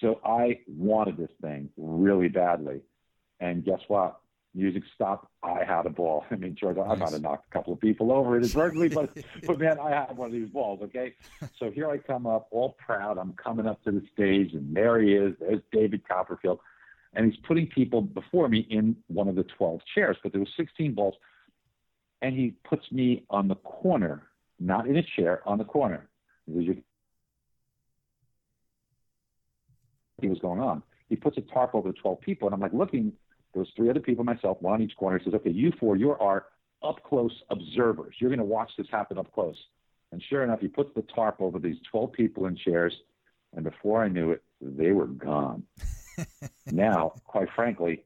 So 0.01 0.21
I 0.25 0.61
wanted 0.67 1.17
this 1.17 1.31
thing 1.41 1.69
really 1.77 2.29
badly. 2.29 2.81
And 3.41 3.65
guess 3.65 3.81
what? 3.89 4.21
Music 4.55 4.83
stopped. 4.95 5.29
I 5.43 5.65
had 5.65 5.87
a 5.87 5.91
ball. 5.91 6.25
I 6.31 6.37
mean, 6.37 6.55
George, 6.55 6.77
nice. 6.77 6.87
I 6.89 6.95
might 6.95 7.13
have 7.13 7.23
knocked 7.23 7.47
a 7.49 7.53
couple 7.53 7.73
of 7.73 7.81
people 7.81 8.13
over 8.13 8.37
it 8.37 8.41
inadvertently, 8.41 8.89
but 8.89 9.11
but 9.47 9.59
man, 9.59 9.79
I 9.79 9.91
had 9.91 10.17
one 10.17 10.27
of 10.27 10.33
these 10.33 10.49
balls. 10.49 10.81
Okay, 10.83 11.15
so 11.59 11.71
here 11.71 11.91
I 11.91 11.99
come 11.99 12.27
up, 12.27 12.49
all 12.51 12.77
proud. 12.85 13.19
I'm 13.19 13.33
coming 13.33 13.67
up 13.67 13.83
to 13.85 13.91
the 13.91 14.03
stage, 14.13 14.53
and 14.53 14.75
there 14.75 15.01
he 15.01 15.15
is. 15.15 15.35
There's 15.41 15.63
David 15.73 16.07
Copperfield, 16.07 16.61
and 17.15 17.31
he's 17.31 17.41
putting 17.47 17.67
people 17.67 18.03
before 18.03 18.49
me 18.49 18.67
in 18.71 18.97
one 19.09 19.29
of 19.29 19.37
the 19.37 19.45
12 19.45 19.81
chairs. 19.95 20.17
But 20.23 20.33
there 20.33 20.41
was 20.41 20.51
16 20.57 20.95
balls, 20.95 21.15
and 22.21 22.37
he 22.37 22.55
puts 22.69 22.91
me 22.93 23.25
on 23.31 23.49
the 23.49 23.57
corner, 23.57 24.25
not 24.61 24.87
in 24.87 24.97
a 24.97 25.03
chair, 25.17 25.41
on 25.47 25.59
the 25.59 25.65
corner. 25.65 26.09
He 26.47 26.83
was 30.29 30.39
going 30.39 30.61
on. 30.61 30.83
He 31.09 31.17
puts 31.17 31.37
a 31.37 31.43
tarp 31.43 31.75
over 31.75 31.89
the 31.91 31.99
12 31.99 32.21
people, 32.21 32.49
and 32.49 32.55
I'm 32.55 32.61
like 32.61 32.73
looking. 32.73 33.13
There 33.53 33.61
was 33.61 33.69
three 33.77 33.91
other 33.91 34.01
people, 34.01 34.25
myself, 34.25 34.61
one 34.61 34.75
on 34.75 34.83
each 34.83 34.97
corner. 34.97 35.19
He 35.19 35.25
says, 35.25 35.35
"Okay, 35.35 35.51
you 35.51 35.73
four, 35.79 35.97
you 35.97 36.13
are 36.13 36.47
up 36.83 37.03
close 37.05 37.33
observers. 37.51 38.15
You're 38.19 38.31
going 38.31 38.39
to 38.39 38.45
watch 38.45 38.71
this 38.77 38.87
happen 38.91 39.19
up 39.19 39.33
close." 39.33 39.57
And 40.11 40.23
sure 40.29 40.43
enough, 40.43 40.61
he 40.61 40.69
puts 40.69 40.95
the 40.95 41.03
tarp 41.03 41.37
over 41.41 41.59
these 41.59 41.77
12 41.91 42.13
people 42.13 42.47
in 42.47 42.57
chairs, 42.57 42.95
and 43.55 43.65
before 43.65 44.03
I 44.03 44.09
knew 44.09 44.31
it, 44.31 44.43
they 44.61 44.93
were 44.93 45.07
gone. 45.07 45.65
now, 46.71 47.15
quite 47.27 47.49
frankly, 47.55 48.05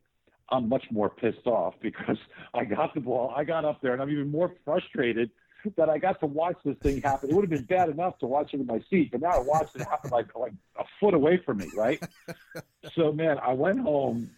I'm 0.49 0.69
much 0.69 0.85
more 0.91 1.11
pissed 1.11 1.47
off 1.47 1.75
because 1.81 2.19
I 2.55 2.65
got 2.65 2.95
the 2.95 3.01
ball, 3.01 3.33
I 3.37 3.45
got 3.45 3.65
up 3.65 3.81
there, 3.83 3.93
and 3.93 4.01
I'm 4.01 4.11
even 4.11 4.31
more 4.31 4.53
frustrated 4.65 5.31
that 5.75 5.91
I 5.91 5.99
got 5.99 6.21
to 6.21 6.27
watch 6.27 6.57
this 6.65 6.77
thing 6.83 7.03
happen. 7.03 7.31
It 7.31 7.35
would 7.35 7.43
have 7.43 7.51
been 7.51 7.65
bad 7.65 7.89
enough 7.89 8.19
to 8.19 8.27
watch 8.27 8.55
it 8.55 8.61
in 8.61 8.67
my 8.67 8.81
seat, 8.89 9.11
but 9.11 9.21
now 9.21 9.31
I 9.31 9.39
watched 9.41 9.75
it 9.75 9.83
happen 9.83 10.11
like 10.11 10.35
like 10.37 10.53
a 10.79 10.85
foot 11.01 11.15
away 11.15 11.41
from 11.45 11.59
me, 11.59 11.69
right? 11.77 12.03
so 12.95 13.13
man, 13.13 13.39
I 13.39 13.53
went 13.53 13.81
home 13.81 14.31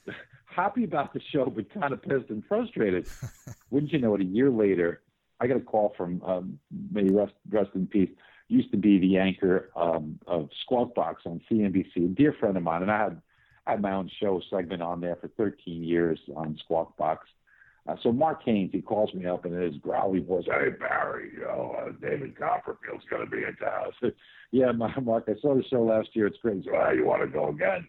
happy 0.59 0.85
about 0.85 1.13
the 1.13 1.21
show, 1.33 1.47
but 1.47 1.73
kind 1.73 1.93
of 1.93 2.03
pissed 2.03 2.31
and 2.31 2.43
frustrated. 2.47 3.09
Wouldn't 3.71 3.93
you 3.93 4.01
know 4.01 4.15
it? 4.15 4.21
A 4.21 4.25
year 4.25 4.51
later, 4.51 5.03
I 5.41 5.47
got 5.47 5.57
a 5.57 5.61
call 5.61 5.95
from 5.97 6.23
um, 6.23 6.59
may 6.91 7.05
rest 7.05 7.35
rest 7.51 7.71
in 7.75 7.87
peace. 7.87 8.11
Used 8.49 8.71
to 8.73 8.79
be 8.79 8.99
the 8.99 9.19
anchor 9.19 9.71
um, 9.77 10.19
of 10.27 10.49
Squawk 10.63 10.95
Box 10.95 11.23
on 11.27 11.41
CNBC, 11.51 11.97
a 11.97 12.09
dear 12.09 12.35
friend 12.41 12.57
of 12.57 12.63
mine, 12.63 12.83
and 12.83 12.91
I 12.91 12.99
had 12.99 13.23
I 13.67 13.73
had 13.73 13.83
my 13.83 13.93
own 13.93 14.11
show 14.21 14.41
segment 14.51 14.83
on 14.83 15.01
there 15.01 15.17
for 15.17 15.29
13 15.29 15.85
years 15.85 16.19
on 16.35 16.59
Squawk 16.65 16.97
Box. 16.97 17.29
Uh, 17.89 17.97
so 18.03 18.13
Mark 18.13 18.43
Haines, 18.45 18.71
he 18.71 18.83
calls 18.83 19.15
me 19.15 19.25
up 19.25 19.47
and 19.47 19.55
in 19.55 19.63
his 19.63 19.77
growly 19.81 20.21
voice, 20.21 20.45
"Hey 20.45 20.69
Barry, 20.79 21.31
you 21.33 21.41
know 21.41 21.75
uh, 21.79 21.93
David 22.03 22.39
Copperfield's 22.39 23.05
going 23.09 23.25
to 23.25 23.31
be 23.31 23.39
in 23.39 23.57
town." 23.57 23.87
I 23.87 23.91
said, 24.01 24.15
"Yeah, 24.51 24.73
Mark, 24.73 25.25
I 25.27 25.41
saw 25.41 25.55
the 25.55 25.65
show 25.65 25.83
last 25.85 26.09
year. 26.13 26.27
It's 26.27 26.37
great." 26.39 26.65
So, 26.65 26.73
oh, 26.75 26.91
you 26.91 27.07
want 27.07 27.23
to 27.23 27.29
go 27.29 27.49
again? 27.49 27.89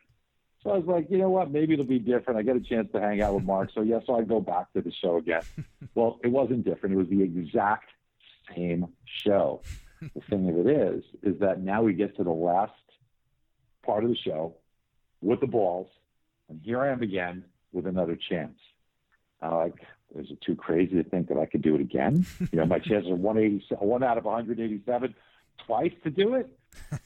So 0.63 0.72
I 0.72 0.77
was 0.77 0.86
like, 0.88 1.08
you 1.10 1.18
know 1.18 1.29
what? 1.29 1.51
Maybe 1.51 1.74
it'll 1.74 1.86
be 1.86 2.00
different. 2.00 2.39
I 2.39 2.44
get 2.44 2.56
a 2.56 2.62
chance 2.62 2.89
to 2.94 3.00
hang 3.00 3.22
out 3.22 3.34
with 3.34 3.44
Mark. 3.44 3.72
So 3.74 3.82
yes, 3.82 4.03
yeah, 4.08 4.13
so 4.13 4.20
I 4.20 4.24
go 4.24 4.39
back 4.39 4.72
to 4.74 4.82
the 4.82 4.91
show 5.01 5.18
again. 5.18 5.41
well, 5.96 6.20
it 6.24 6.29
wasn't 6.29 6.63
different. 6.63 6.96
It 6.96 6.98
was 6.98 7.10
the 7.10 7.22
exact 7.22 7.89
same 8.56 8.88
show. 9.25 9.62
the 10.01 10.22
thing 10.29 10.50
of 10.50 10.65
it 10.65 10.70
is, 10.70 11.03
is 11.24 11.39
that 11.41 11.62
now 11.62 11.84
we 11.84 11.94
get 11.94 12.15
to 12.18 12.24
the 12.24 12.32
last 12.32 12.72
part 13.86 14.03
of 14.06 14.10
the 14.10 14.18
show 14.18 14.56
with 15.22 15.41
the 15.41 15.48
balls, 15.48 15.89
and 16.48 16.62
here 16.63 16.79
I 16.79 16.89
am 16.89 17.01
again 17.01 17.44
with 17.74 17.86
another 17.86 18.18
chance. 18.29 18.58
Uh, 19.41 19.55
like, 19.58 19.75
is 20.15 20.31
it 20.31 20.41
too 20.41 20.55
crazy 20.55 20.96
to 20.96 21.03
think 21.03 21.27
that 21.29 21.38
I 21.38 21.46
could 21.46 21.62
do 21.62 21.75
it 21.75 21.81
again? 21.81 22.25
You 22.51 22.60
know, 22.60 22.65
my 22.65 22.79
chances 22.79 23.12
are 23.12 23.15
180, 23.15 23.75
one 23.86 24.03
out 24.03 24.17
of 24.17 24.25
187 24.25 25.15
twice 25.65 25.93
to 26.03 26.10
do 26.10 26.36
it. 26.36 26.50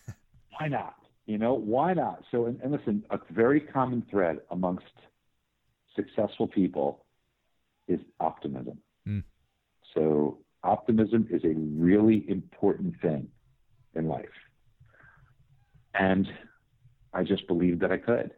Why 0.57 0.67
not? 0.67 0.95
You 1.25 1.37
know, 1.37 1.53
why 1.53 1.93
not? 1.93 2.23
So, 2.31 2.47
and, 2.47 2.59
and 2.61 2.71
listen, 2.71 3.03
a 3.09 3.17
very 3.31 3.61
common 3.61 4.05
thread 4.11 4.39
amongst 4.51 4.85
successful 5.95 6.47
people 6.47 7.05
is 7.87 7.99
optimism. 8.19 8.79
Mm. 9.07 9.23
So, 9.93 10.39
optimism 10.63 11.27
is 11.31 11.43
a 11.45 11.53
really 11.55 12.25
important 12.29 12.99
thing 13.01 13.29
in 13.95 14.07
life. 14.09 14.25
And 15.93 16.27
I 17.13 17.23
just 17.23 17.47
believed 17.47 17.79
that 17.81 17.91
I 17.91 17.97
could. 17.97 18.31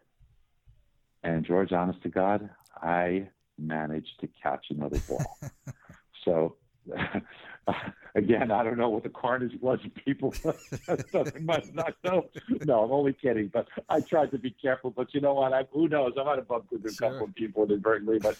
And 1.23 1.43
George, 1.43 1.71
honest 1.71 2.03
to 2.03 2.09
God, 2.09 2.49
I 2.75 3.29
managed 3.57 4.19
to 4.21 4.29
catch 4.41 4.65
another 4.69 4.99
ball. 5.07 5.39
so 6.25 6.55
again, 8.15 8.51
I 8.51 8.63
don't 8.63 8.77
know 8.77 8.89
what 8.89 9.03
the 9.03 9.09
carnage 9.09 9.53
was. 9.61 9.79
People 10.03 10.33
must 11.41 11.73
not 11.73 11.93
know. 12.03 12.25
No, 12.65 12.83
I'm 12.83 12.91
only 12.91 13.13
kidding. 13.13 13.49
But 13.51 13.67
I 13.89 14.01
tried 14.01 14.31
to 14.31 14.37
be 14.37 14.51
careful. 14.51 14.91
But 14.91 15.13
you 15.13 15.21
know 15.21 15.33
what? 15.33 15.53
I, 15.53 15.65
who 15.71 15.87
knows? 15.87 16.13
I 16.19 16.23
might 16.23 16.37
have 16.37 16.47
bumped 16.47 16.71
into 16.71 16.91
sure. 16.91 17.07
a 17.07 17.11
couple 17.11 17.27
of 17.27 17.35
people 17.35 17.63
inadvertently. 17.63 18.19
But 18.19 18.37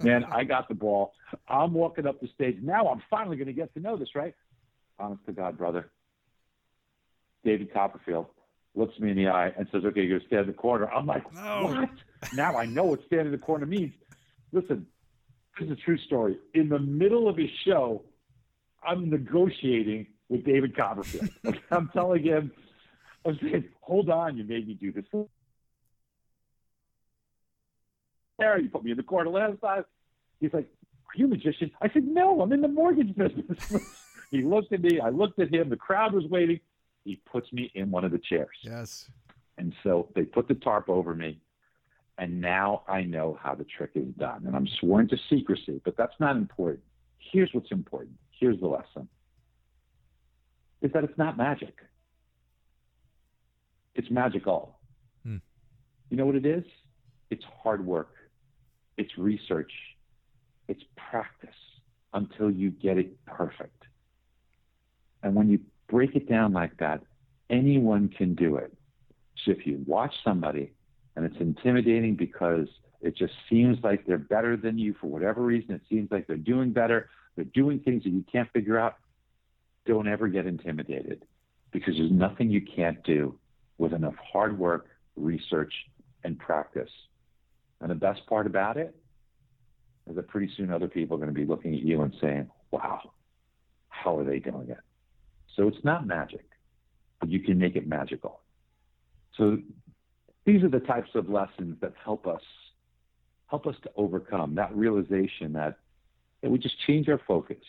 man, 0.00 0.24
I 0.24 0.44
got 0.44 0.68
the 0.68 0.74
ball. 0.74 1.12
I'm 1.48 1.72
walking 1.72 2.06
up 2.06 2.20
the 2.20 2.28
stage. 2.28 2.58
Now 2.62 2.88
I'm 2.88 3.02
finally 3.10 3.36
going 3.36 3.48
to 3.48 3.52
get 3.52 3.72
to 3.74 3.80
know 3.80 3.96
this, 3.96 4.14
right? 4.14 4.34
Honest 4.98 5.24
to 5.26 5.32
God, 5.32 5.56
brother. 5.56 5.90
David 7.44 7.72
Copperfield 7.72 8.26
looks 8.74 8.98
me 8.98 9.10
in 9.10 9.16
the 9.16 9.28
eye 9.28 9.52
and 9.56 9.66
says, 9.72 9.84
"Okay, 9.84 10.02
you're 10.02 10.18
going 10.18 10.20
to 10.20 10.26
stand 10.26 10.40
in 10.42 10.46
the 10.48 10.52
corner." 10.52 10.90
I'm 10.90 11.06
like, 11.06 11.32
no. 11.32 11.66
"What?" 11.80 12.34
Now 12.34 12.56
I 12.56 12.66
know 12.66 12.84
what 12.84 13.00
standing 13.06 13.26
in 13.26 13.32
the 13.32 13.38
corner 13.38 13.64
means. 13.64 13.92
Listen, 14.52 14.86
this 15.58 15.66
is 15.66 15.72
a 15.72 15.76
true 15.76 15.98
story. 15.98 16.38
In 16.54 16.68
the 16.68 16.78
middle 16.78 17.28
of 17.28 17.36
his 17.36 17.50
show, 17.66 18.02
I'm 18.82 19.10
negotiating 19.10 20.06
with 20.28 20.44
David 20.44 20.76
Copperfield. 20.76 21.30
I'm 21.70 21.90
telling 21.92 22.22
him, 22.22 22.52
I'm 23.24 23.38
saying, 23.42 23.64
hold 23.80 24.10
on, 24.10 24.36
you 24.36 24.44
made 24.44 24.66
me 24.66 24.74
do 24.74 24.92
this. 24.92 25.04
There, 28.38 28.60
you 28.60 28.68
put 28.68 28.84
me 28.84 28.92
in 28.92 28.96
the 28.96 29.02
corner 29.02 29.30
last 29.30 29.60
time. 29.60 29.84
He's 30.40 30.52
like, 30.52 30.68
are 31.08 31.16
you 31.16 31.26
a 31.26 31.28
magician? 31.28 31.70
I 31.82 31.88
said, 31.92 32.04
no, 32.04 32.40
I'm 32.40 32.52
in 32.52 32.60
the 32.60 32.68
mortgage 32.68 33.14
business. 33.16 34.08
he 34.30 34.42
looked 34.42 34.72
at 34.72 34.80
me. 34.80 35.00
I 35.00 35.08
looked 35.08 35.40
at 35.40 35.52
him. 35.52 35.68
The 35.68 35.76
crowd 35.76 36.14
was 36.14 36.24
waiting. 36.26 36.60
He 37.04 37.16
puts 37.30 37.52
me 37.52 37.72
in 37.74 37.90
one 37.90 38.04
of 38.04 38.12
the 38.12 38.18
chairs. 38.18 38.56
Yes. 38.62 39.10
And 39.56 39.74
so 39.82 40.08
they 40.14 40.22
put 40.22 40.46
the 40.46 40.54
tarp 40.54 40.88
over 40.88 41.14
me 41.14 41.40
and 42.18 42.40
now 42.40 42.82
I 42.88 43.02
know 43.02 43.38
how 43.40 43.54
the 43.54 43.64
trick 43.64 43.92
is 43.94 44.08
done. 44.18 44.42
And 44.44 44.56
I'm 44.56 44.66
sworn 44.80 45.08
to 45.08 45.16
secrecy, 45.30 45.80
but 45.84 45.96
that's 45.96 46.18
not 46.18 46.36
important. 46.36 46.82
Here's 47.18 47.50
what's 47.52 47.70
important. 47.70 48.16
Here's 48.30 48.58
the 48.60 48.66
lesson 48.66 49.08
is 50.80 50.92
that 50.92 51.04
it's 51.04 51.18
not 51.18 51.36
magic. 51.36 51.74
It's 53.94 54.10
magical. 54.10 54.78
Hmm. 55.24 55.36
You 56.10 56.16
know 56.16 56.26
what 56.26 56.36
it 56.36 56.46
is? 56.46 56.64
It's 57.30 57.44
hard 57.62 57.84
work. 57.84 58.14
It's 58.96 59.16
research. 59.18 59.72
It's 60.68 60.82
practice 60.96 61.50
until 62.14 62.50
you 62.50 62.70
get 62.70 62.98
it 62.98 63.24
perfect. 63.26 63.84
And 65.22 65.34
when 65.34 65.50
you 65.50 65.60
break 65.88 66.14
it 66.14 66.28
down 66.28 66.52
like 66.52 66.76
that, 66.78 67.02
anyone 67.50 68.08
can 68.08 68.34
do 68.34 68.56
it. 68.56 68.72
So 69.44 69.50
if 69.50 69.66
you 69.66 69.82
watch 69.86 70.14
somebody 70.22 70.72
and 71.18 71.26
it's 71.26 71.40
intimidating 71.40 72.14
because 72.14 72.68
it 73.00 73.16
just 73.16 73.32
seems 73.50 73.76
like 73.82 74.06
they're 74.06 74.18
better 74.18 74.56
than 74.56 74.78
you 74.78 74.94
for 75.00 75.08
whatever 75.08 75.42
reason. 75.42 75.74
It 75.74 75.80
seems 75.90 76.12
like 76.12 76.28
they're 76.28 76.36
doing 76.36 76.72
better. 76.72 77.10
They're 77.34 77.44
doing 77.44 77.80
things 77.80 78.04
that 78.04 78.10
you 78.10 78.24
can't 78.30 78.48
figure 78.52 78.78
out. 78.78 78.94
Don't 79.84 80.06
ever 80.06 80.28
get 80.28 80.46
intimidated 80.46 81.24
because 81.72 81.96
there's 81.96 82.12
nothing 82.12 82.50
you 82.50 82.60
can't 82.60 83.02
do 83.02 83.36
with 83.78 83.94
enough 83.94 84.14
hard 84.32 84.56
work, 84.56 84.86
research, 85.16 85.72
and 86.22 86.38
practice. 86.38 86.90
And 87.80 87.90
the 87.90 87.96
best 87.96 88.24
part 88.28 88.46
about 88.46 88.76
it 88.76 88.94
is 90.08 90.14
that 90.14 90.28
pretty 90.28 90.52
soon 90.56 90.72
other 90.72 90.86
people 90.86 91.16
are 91.16 91.18
going 91.18 91.34
to 91.34 91.40
be 91.40 91.46
looking 91.46 91.74
at 91.74 91.82
you 91.82 92.02
and 92.02 92.14
saying, 92.20 92.48
wow, 92.70 93.10
how 93.88 94.16
are 94.16 94.24
they 94.24 94.38
doing 94.38 94.70
it? 94.70 94.78
So 95.56 95.66
it's 95.66 95.84
not 95.84 96.06
magic, 96.06 96.46
but 97.18 97.28
you 97.28 97.40
can 97.40 97.58
make 97.58 97.74
it 97.74 97.88
magical. 97.88 98.38
So 99.36 99.58
these 100.48 100.62
are 100.62 100.70
the 100.70 100.80
types 100.80 101.10
of 101.14 101.28
lessons 101.28 101.76
that 101.82 101.92
help 102.02 102.26
us 102.26 102.40
help 103.48 103.66
us 103.66 103.74
to 103.82 103.90
overcome 103.96 104.54
that 104.54 104.74
realization 104.74 105.52
that, 105.52 105.76
that 106.42 106.50
we 106.50 106.58
just 106.58 106.74
change 106.86 107.06
our 107.08 107.20
focus. 107.26 107.64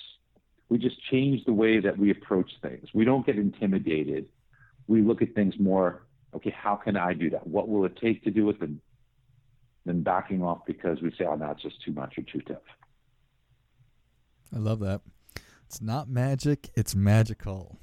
We 0.70 0.78
just 0.78 0.96
change 1.10 1.44
the 1.46 1.54
way 1.54 1.80
that 1.82 1.98
we 1.98 2.12
approach 2.12 2.50
things. 2.62 2.88
We 2.94 3.04
don't 3.04 3.26
get 3.26 3.38
intimidated. 3.38 4.28
We 4.88 5.02
look 5.02 5.22
at 5.22 5.34
things 5.36 5.56
more, 5.58 6.04
okay, 6.36 6.52
how 6.52 6.76
can 6.76 6.96
I 6.96 7.14
do 7.14 7.30
that? 7.32 7.48
What 7.48 7.68
will 7.68 7.86
it 7.86 7.98
take 7.98 8.24
to 8.26 8.32
do 8.32 8.50
it? 8.50 8.60
Than, 8.60 8.82
backing 10.04 10.44
off 10.44 10.60
because 10.68 11.02
we 11.02 11.10
say, 11.18 11.26
oh, 11.26 11.34
no, 11.36 11.56
just 11.60 11.84
too 11.84 11.92
much 11.92 12.16
or 12.18 12.22
too 12.22 12.42
tough. 12.42 12.58
I 14.56 14.60
love 14.60 14.80
that. 14.82 15.02
It's 15.66 15.82
not 15.82 16.08
magic, 16.08 16.70
it's 16.76 16.94
magical. 16.94 17.80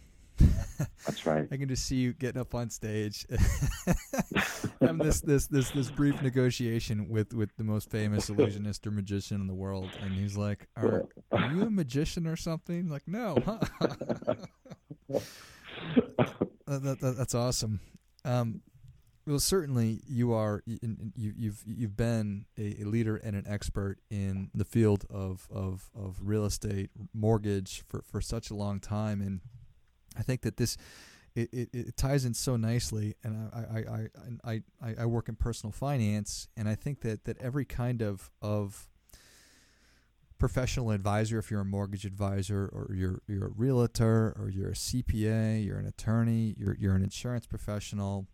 That's 1.07 1.27
right. 1.27 1.47
I 1.53 1.57
can 1.57 1.69
just 1.69 1.87
see 1.87 1.97
you 1.97 2.13
getting 2.13 2.41
up 2.41 2.55
on 2.55 2.71
stage, 2.71 3.27
having 4.81 4.99
this 4.99 5.21
this 5.21 5.47
this 5.47 5.71
this 5.71 5.91
brief 5.91 6.21
negotiation 6.23 7.09
with 7.09 7.33
with 7.35 7.57
the 7.57 7.65
most 7.65 7.91
famous 7.91 8.29
illusionist 8.31 8.87
or 8.87 8.91
magician 8.91 9.41
in 9.41 9.47
the 9.47 9.55
world, 9.55 9.91
and 10.03 10.13
he's 10.13 10.37
like, 10.37 10.67
"Are, 10.77 11.07
are 11.33 11.53
you 11.53 11.63
a 11.63 11.71
magician 11.71 12.27
or 12.27 12.37
something?" 12.37 12.89
Like, 12.89 13.07
no. 13.07 13.35
that, 15.07 15.23
that, 16.67 17.01
that, 17.01 17.15
that's 17.17 17.35
awesome. 17.35 17.81
Um, 18.25 18.63
well, 19.27 19.41
certainly 19.41 20.03
you 20.07 20.33
are. 20.33 20.63
You, 20.67 20.79
you've 21.17 21.65
you've 21.67 21.97
been 21.97 22.47
a, 22.57 22.85
leader 22.85 23.17
and 23.17 23.35
an 23.35 23.45
expert 23.49 23.99
in 24.09 24.51
the 24.55 24.65
field 24.65 25.05
of, 25.11 25.49
of, 25.51 25.91
of 25.97 26.19
real 26.23 26.45
estate, 26.45 26.91
mortgage 27.13 27.83
for, 27.89 28.03
for 28.03 28.21
such 28.21 28.51
a 28.51 28.55
long 28.55 28.79
time, 28.79 29.21
and 29.21 29.41
I 30.17 30.23
think 30.23 30.43
that 30.43 30.57
this 30.57 30.77
it, 31.35 31.51
it, 31.53 31.69
it, 31.73 31.97
ties 31.97 32.25
in 32.25 32.33
so 32.33 32.57
nicely 32.57 33.15
and 33.23 33.51
I, 33.53 33.59
I, 33.59 34.51
I, 34.51 34.63
I, 34.83 34.95
I 35.01 35.07
work 35.07 35.29
in 35.29 35.37
personal 35.37 35.71
finance 35.71 36.49
and 36.57 36.67
I 36.67 36.75
think 36.75 37.03
that, 37.03 37.25
that 37.25 37.39
every 37.39 37.67
kind 37.67 38.01
of, 38.01 38.31
of 38.41 38.89
professional 40.39 40.91
advisor, 40.91 41.39
if 41.39 41.51
you're 41.51 41.61
a 41.61 41.65
mortgage 41.65 42.07
advisor 42.07 42.71
or 42.73 42.95
you're, 42.95 43.21
you're 43.29 43.49
a 43.49 43.51
realtor 43.51 44.35
or 44.39 44.49
you're 44.49 44.71
a 44.71 44.75
CPA, 44.75 45.65
you're 45.65 45.79
an 45.79 45.87
attorney, 45.87 46.55
you're, 46.59 46.77
you're 46.81 46.95
an 46.95 47.03
insurance 47.03 47.47
professional, 47.47 48.27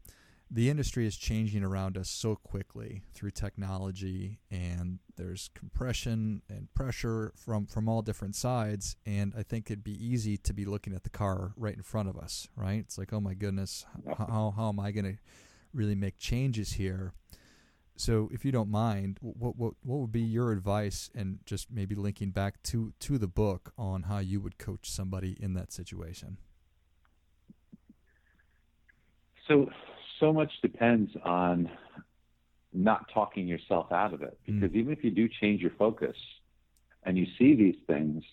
the 0.55 0.69
industry 0.69 1.07
is 1.07 1.17
changing 1.17 1.65
around 1.65 1.97
us 1.97 2.11
so 2.11 2.37
quickly 2.37 3.03
through 3.15 3.31
technology 3.31 4.39
and 4.51 4.99
there's 5.17 5.49
compression 5.55 6.43
and 6.51 6.73
pressure 6.75 7.33
from 7.35 7.67
from 7.67 7.89
all 7.89 8.03
different 8.03 8.37
sides 8.37 8.97
and 9.07 9.33
i 9.37 9.43
think 9.43 9.71
it'd 9.71 9.83
be 9.83 10.05
easy 10.05 10.37
to 10.37 10.53
be 10.53 10.67
looking 10.67 10.95
at 10.95 11.05
the 11.05 11.11
car 11.11 11.53
right 11.57 11.75
in 11.77 11.83
front 11.83 12.09
of 12.09 12.17
us 12.19 12.49
right? 12.55 12.81
It's 12.81 12.99
like 12.99 13.13
oh 13.13 13.21
my 13.21 13.35
goodness 13.35 13.87
how, 14.19 14.53
how 14.55 14.69
am 14.69 14.79
i 14.79 14.91
going 14.91 15.07
to 15.07 15.19
really 15.73 15.95
make 15.95 16.19
changes 16.19 16.75
here? 16.75 17.13
So, 17.97 18.31
if 18.33 18.45
you 18.45 18.53
don't 18.53 18.71
mind, 18.71 19.19
what 19.21 19.57
what 19.57 19.75
what 19.83 19.99
would 19.99 20.13
be 20.13 20.23
your 20.23 20.51
advice, 20.51 21.11
and 21.15 21.39
just 21.45 21.71
maybe 21.71 21.95
linking 21.95 22.31
back 22.31 22.63
to 22.65 22.93
to 23.01 23.19
the 23.19 23.29
book 23.29 23.73
on 23.77 24.05
how 24.05 24.19
you 24.19 24.41
would 24.41 24.59
coach 24.59 24.91
somebody 24.91 25.37
in 25.39 25.55
that 25.55 25.73
situation? 25.73 26.39
So, 29.47 29.67
so 30.23 30.33
much 30.33 30.53
depends 30.63 31.11
on 31.25 31.69
not 32.73 33.11
talking 33.13 33.49
yourself 33.49 33.91
out 33.91 34.15
of 34.15 34.23
it, 34.23 34.39
Mm. 34.47 34.61
because 34.61 34.77
even 34.77 34.93
if 34.93 35.03
you 35.03 35.11
do 35.11 35.29
change 35.29 35.61
your 35.61 35.73
focus 35.73 36.17
and 37.03 37.19
you 37.19 37.27
see 37.37 37.55
these 37.55 37.79
things, 37.89 38.25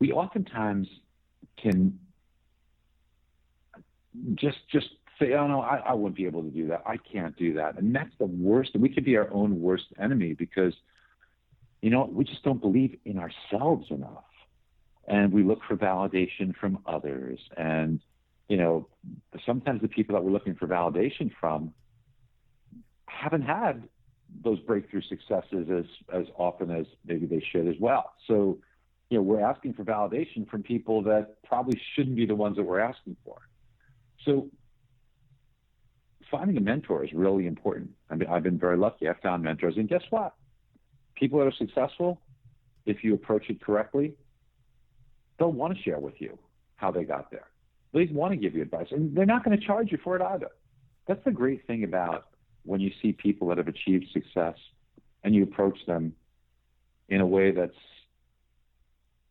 we 0.00 0.12
oftentimes 0.12 0.88
can 1.56 1.98
just 4.34 4.58
just 4.68 4.88
say, 5.18 5.32
"Oh 5.34 5.46
no, 5.46 5.60
I, 5.60 5.76
I 5.76 5.92
wouldn't 5.94 6.16
be 6.16 6.26
able 6.26 6.42
to 6.42 6.50
do 6.50 6.66
that. 6.68 6.82
I 6.84 6.96
can't 6.96 7.36
do 7.36 7.54
that," 7.54 7.78
and 7.78 7.94
that's 7.94 8.14
the 8.18 8.26
worst. 8.26 8.74
We 8.76 8.88
could 8.88 9.04
be 9.04 9.16
our 9.16 9.32
own 9.32 9.60
worst 9.60 9.86
enemy 9.96 10.34
because 10.34 10.74
you 11.82 11.90
know 11.90 12.04
we 12.04 12.24
just 12.24 12.42
don't 12.42 12.60
believe 12.60 12.98
in 13.04 13.16
ourselves 13.18 13.90
enough, 13.90 14.32
and 15.06 15.32
we 15.32 15.44
look 15.44 15.62
for 15.68 15.76
validation 15.76 16.54
from 16.56 16.80
others. 16.84 17.38
And 17.56 18.00
you 18.50 18.56
know, 18.56 18.88
sometimes 19.46 19.80
the 19.80 19.86
people 19.86 20.16
that 20.16 20.24
we're 20.24 20.32
looking 20.32 20.56
for 20.56 20.66
validation 20.66 21.30
from 21.38 21.72
haven't 23.06 23.42
had 23.42 23.84
those 24.42 24.58
breakthrough 24.60 25.02
successes 25.02 25.68
as 25.70 25.84
as 26.12 26.26
often 26.36 26.68
as 26.72 26.84
maybe 27.06 27.26
they 27.26 27.42
should 27.52 27.68
as 27.68 27.76
well. 27.78 28.12
So, 28.26 28.58
you 29.08 29.18
know, 29.18 29.22
we're 29.22 29.40
asking 29.40 29.74
for 29.74 29.84
validation 29.84 30.50
from 30.50 30.64
people 30.64 31.00
that 31.04 31.40
probably 31.44 31.80
shouldn't 31.94 32.16
be 32.16 32.26
the 32.26 32.34
ones 32.34 32.56
that 32.56 32.64
we're 32.64 32.80
asking 32.80 33.16
for. 33.24 33.38
So, 34.24 34.50
finding 36.28 36.56
a 36.56 36.60
mentor 36.60 37.04
is 37.04 37.12
really 37.12 37.46
important. 37.46 37.90
I 38.10 38.16
mean, 38.16 38.28
I've 38.28 38.42
been 38.42 38.58
very 38.58 38.76
lucky. 38.76 39.08
I've 39.08 39.20
found 39.20 39.44
mentors, 39.44 39.76
and 39.76 39.88
guess 39.88 40.02
what? 40.10 40.34
People 41.14 41.38
that 41.38 41.46
are 41.46 41.52
successful, 41.52 42.20
if 42.84 43.04
you 43.04 43.14
approach 43.14 43.48
it 43.48 43.60
correctly, 43.60 44.14
they'll 45.38 45.52
want 45.52 45.76
to 45.76 45.82
share 45.84 46.00
with 46.00 46.20
you 46.20 46.36
how 46.74 46.90
they 46.90 47.04
got 47.04 47.30
there. 47.30 47.49
They 47.92 48.06
want 48.12 48.32
to 48.32 48.36
give 48.36 48.54
you 48.54 48.62
advice, 48.62 48.86
and 48.90 49.16
they're 49.16 49.26
not 49.26 49.44
going 49.44 49.58
to 49.58 49.64
charge 49.64 49.90
you 49.90 49.98
for 50.02 50.16
it 50.16 50.22
either. 50.22 50.50
That's 51.08 51.22
the 51.24 51.32
great 51.32 51.66
thing 51.66 51.84
about 51.84 52.26
when 52.64 52.80
you 52.80 52.92
see 53.02 53.12
people 53.12 53.48
that 53.48 53.58
have 53.58 53.68
achieved 53.68 54.06
success 54.12 54.54
and 55.24 55.34
you 55.34 55.42
approach 55.42 55.78
them 55.86 56.14
in 57.08 57.20
a 57.20 57.26
way 57.26 57.50
that's 57.50 57.72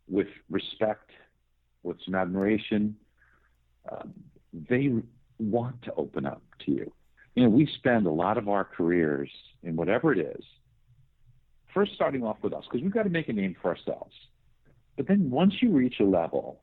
with 0.10 0.28
respect, 0.50 1.12
with 1.84 1.98
some 2.04 2.16
admiration, 2.16 2.96
um, 3.90 4.14
they 4.70 4.92
want 5.38 5.82
to 5.84 5.94
open 5.96 6.26
up 6.26 6.42
to 6.66 6.72
you. 6.72 6.92
You 7.36 7.44
know, 7.44 7.50
we 7.50 7.70
spend 7.78 8.08
a 8.08 8.12
lot 8.12 8.38
of 8.38 8.50
our 8.50 8.66
careers 8.66 9.30
in 9.64 9.76
whatever 9.76 10.12
it 10.12 10.20
is, 10.20 10.44
first 11.74 11.94
starting 11.94 12.24
off 12.24 12.38
with 12.42 12.54
us, 12.54 12.66
because 12.66 12.84
we've 12.84 12.94
got 12.94 13.04
to 13.04 13.10
make 13.10 13.30
a 13.30 13.34
name 13.34 13.56
for 13.62 13.70
ourselves. 13.70 14.14
But 14.98 15.08
then 15.08 15.30
once 15.30 15.54
you 15.62 15.72
reach 15.72 16.00
a 16.02 16.04
level 16.04 16.62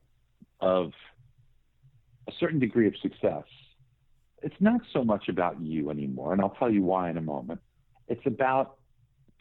of 0.61 0.93
a 2.29 2.33
certain 2.39 2.59
degree 2.59 2.87
of 2.87 2.95
success, 3.01 3.45
it's 4.43 4.55
not 4.61 4.81
so 4.93 5.05
much 5.05 5.29
about 5.29 5.61
you 5.61 5.91
anymore, 5.91 6.33
and 6.33 6.41
I'll 6.41 6.57
tell 6.59 6.71
you 6.71 6.83
why 6.83 7.11
in 7.11 7.17
a 7.17 7.23
moment. 7.23 7.61
It's 8.09 8.25
about 8.27 8.77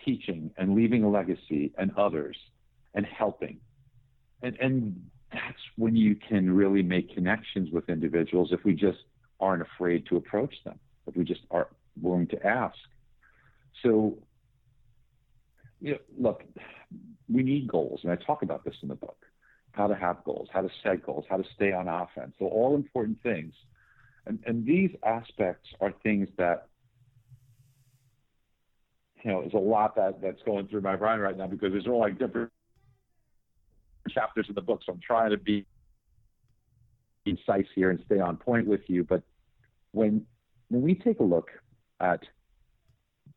teaching 0.03 0.51
and 0.57 0.75
leaving 0.75 1.03
a 1.03 1.09
legacy 1.09 1.73
and 1.77 1.91
others 1.97 2.37
and 2.93 3.05
helping. 3.05 3.59
And, 4.41 4.57
and 4.59 5.09
that's 5.31 5.61
when 5.77 5.95
you 5.95 6.15
can 6.15 6.51
really 6.51 6.81
make 6.81 7.13
connections 7.13 7.69
with 7.71 7.89
individuals 7.89 8.49
if 8.51 8.63
we 8.63 8.73
just 8.73 8.99
aren't 9.39 9.61
afraid 9.61 10.05
to 10.07 10.17
approach 10.17 10.53
them, 10.63 10.79
if 11.07 11.15
we 11.15 11.23
just 11.23 11.41
aren't 11.51 11.69
willing 12.01 12.27
to 12.27 12.45
ask. 12.45 12.77
So, 13.83 14.17
you 15.81 15.93
know, 15.93 15.97
look, 16.17 16.43
we 17.29 17.43
need 17.43 17.67
goals, 17.67 17.99
and 18.03 18.11
I 18.11 18.15
talk 18.15 18.43
about 18.43 18.63
this 18.63 18.75
in 18.81 18.87
the 18.87 18.95
book 18.95 19.17
how 19.75 19.87
to 19.87 19.95
have 19.95 20.23
goals, 20.23 20.47
how 20.51 20.61
to 20.61 20.69
set 20.83 21.05
goals, 21.05 21.25
how 21.29 21.37
to 21.37 21.43
stay 21.55 21.73
on 21.73 21.87
offense. 21.87 22.33
So, 22.39 22.45
all 22.45 22.75
important 22.75 23.21
things. 23.21 23.53
And, 24.25 24.39
and 24.45 24.65
these 24.65 24.89
aspects 25.05 25.69
are 25.81 25.93
things 26.01 26.29
that, 26.37 26.67
you 29.23 29.31
know, 29.31 29.41
there's 29.41 29.53
a 29.53 29.57
lot 29.57 29.95
that, 29.97 30.21
that's 30.21 30.41
going 30.43 30.67
through 30.67 30.81
my 30.81 30.95
mind 30.95 31.21
right 31.21 31.37
now 31.37 31.47
because 31.47 31.71
there's 31.71 31.87
all 31.87 31.99
like 31.99 32.17
different 32.17 32.51
chapters 34.09 34.45
in 34.49 34.55
the 34.55 34.61
book. 34.61 34.81
So 34.85 34.93
I'm 34.93 34.99
trying 35.05 35.31
to 35.31 35.37
be 35.37 35.65
concise 37.25 37.65
here 37.73 37.89
and 37.89 37.99
stay 38.05 38.19
on 38.19 38.37
point 38.37 38.67
with 38.67 38.81
you. 38.87 39.03
But 39.03 39.23
when 39.91 40.25
when 40.69 40.81
we 40.81 40.95
take 40.95 41.19
a 41.19 41.23
look 41.23 41.49
at 41.99 42.21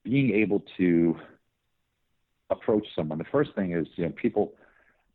being 0.05 0.33
able 0.35 0.63
to 0.79 1.17
approach 2.51 2.87
someone, 2.97 3.19
the 3.19 3.25
first 3.31 3.55
thing 3.55 3.73
is, 3.73 3.87
you 3.97 4.05
know, 4.05 4.13
people 4.13 4.55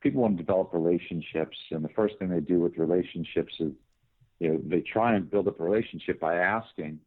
people 0.04 0.22
want 0.22 0.38
to 0.38 0.44
develop 0.44 0.74
relationships, 0.74 1.58
and 1.72 1.84
the 1.84 1.90
first 1.90 2.20
thing 2.20 2.30
they 2.30 2.42
do 2.42 2.60
with 2.60 2.78
relationships 2.78 3.54
is, 3.60 3.72
you 4.40 4.50
know, 4.50 4.62
they 4.66 4.82
try 4.82 5.16
and 5.16 5.32
build 5.32 5.48
up 5.48 5.60
a 5.60 5.64
relationship 5.64 6.20
by 6.20 6.36
asking. 6.36 7.00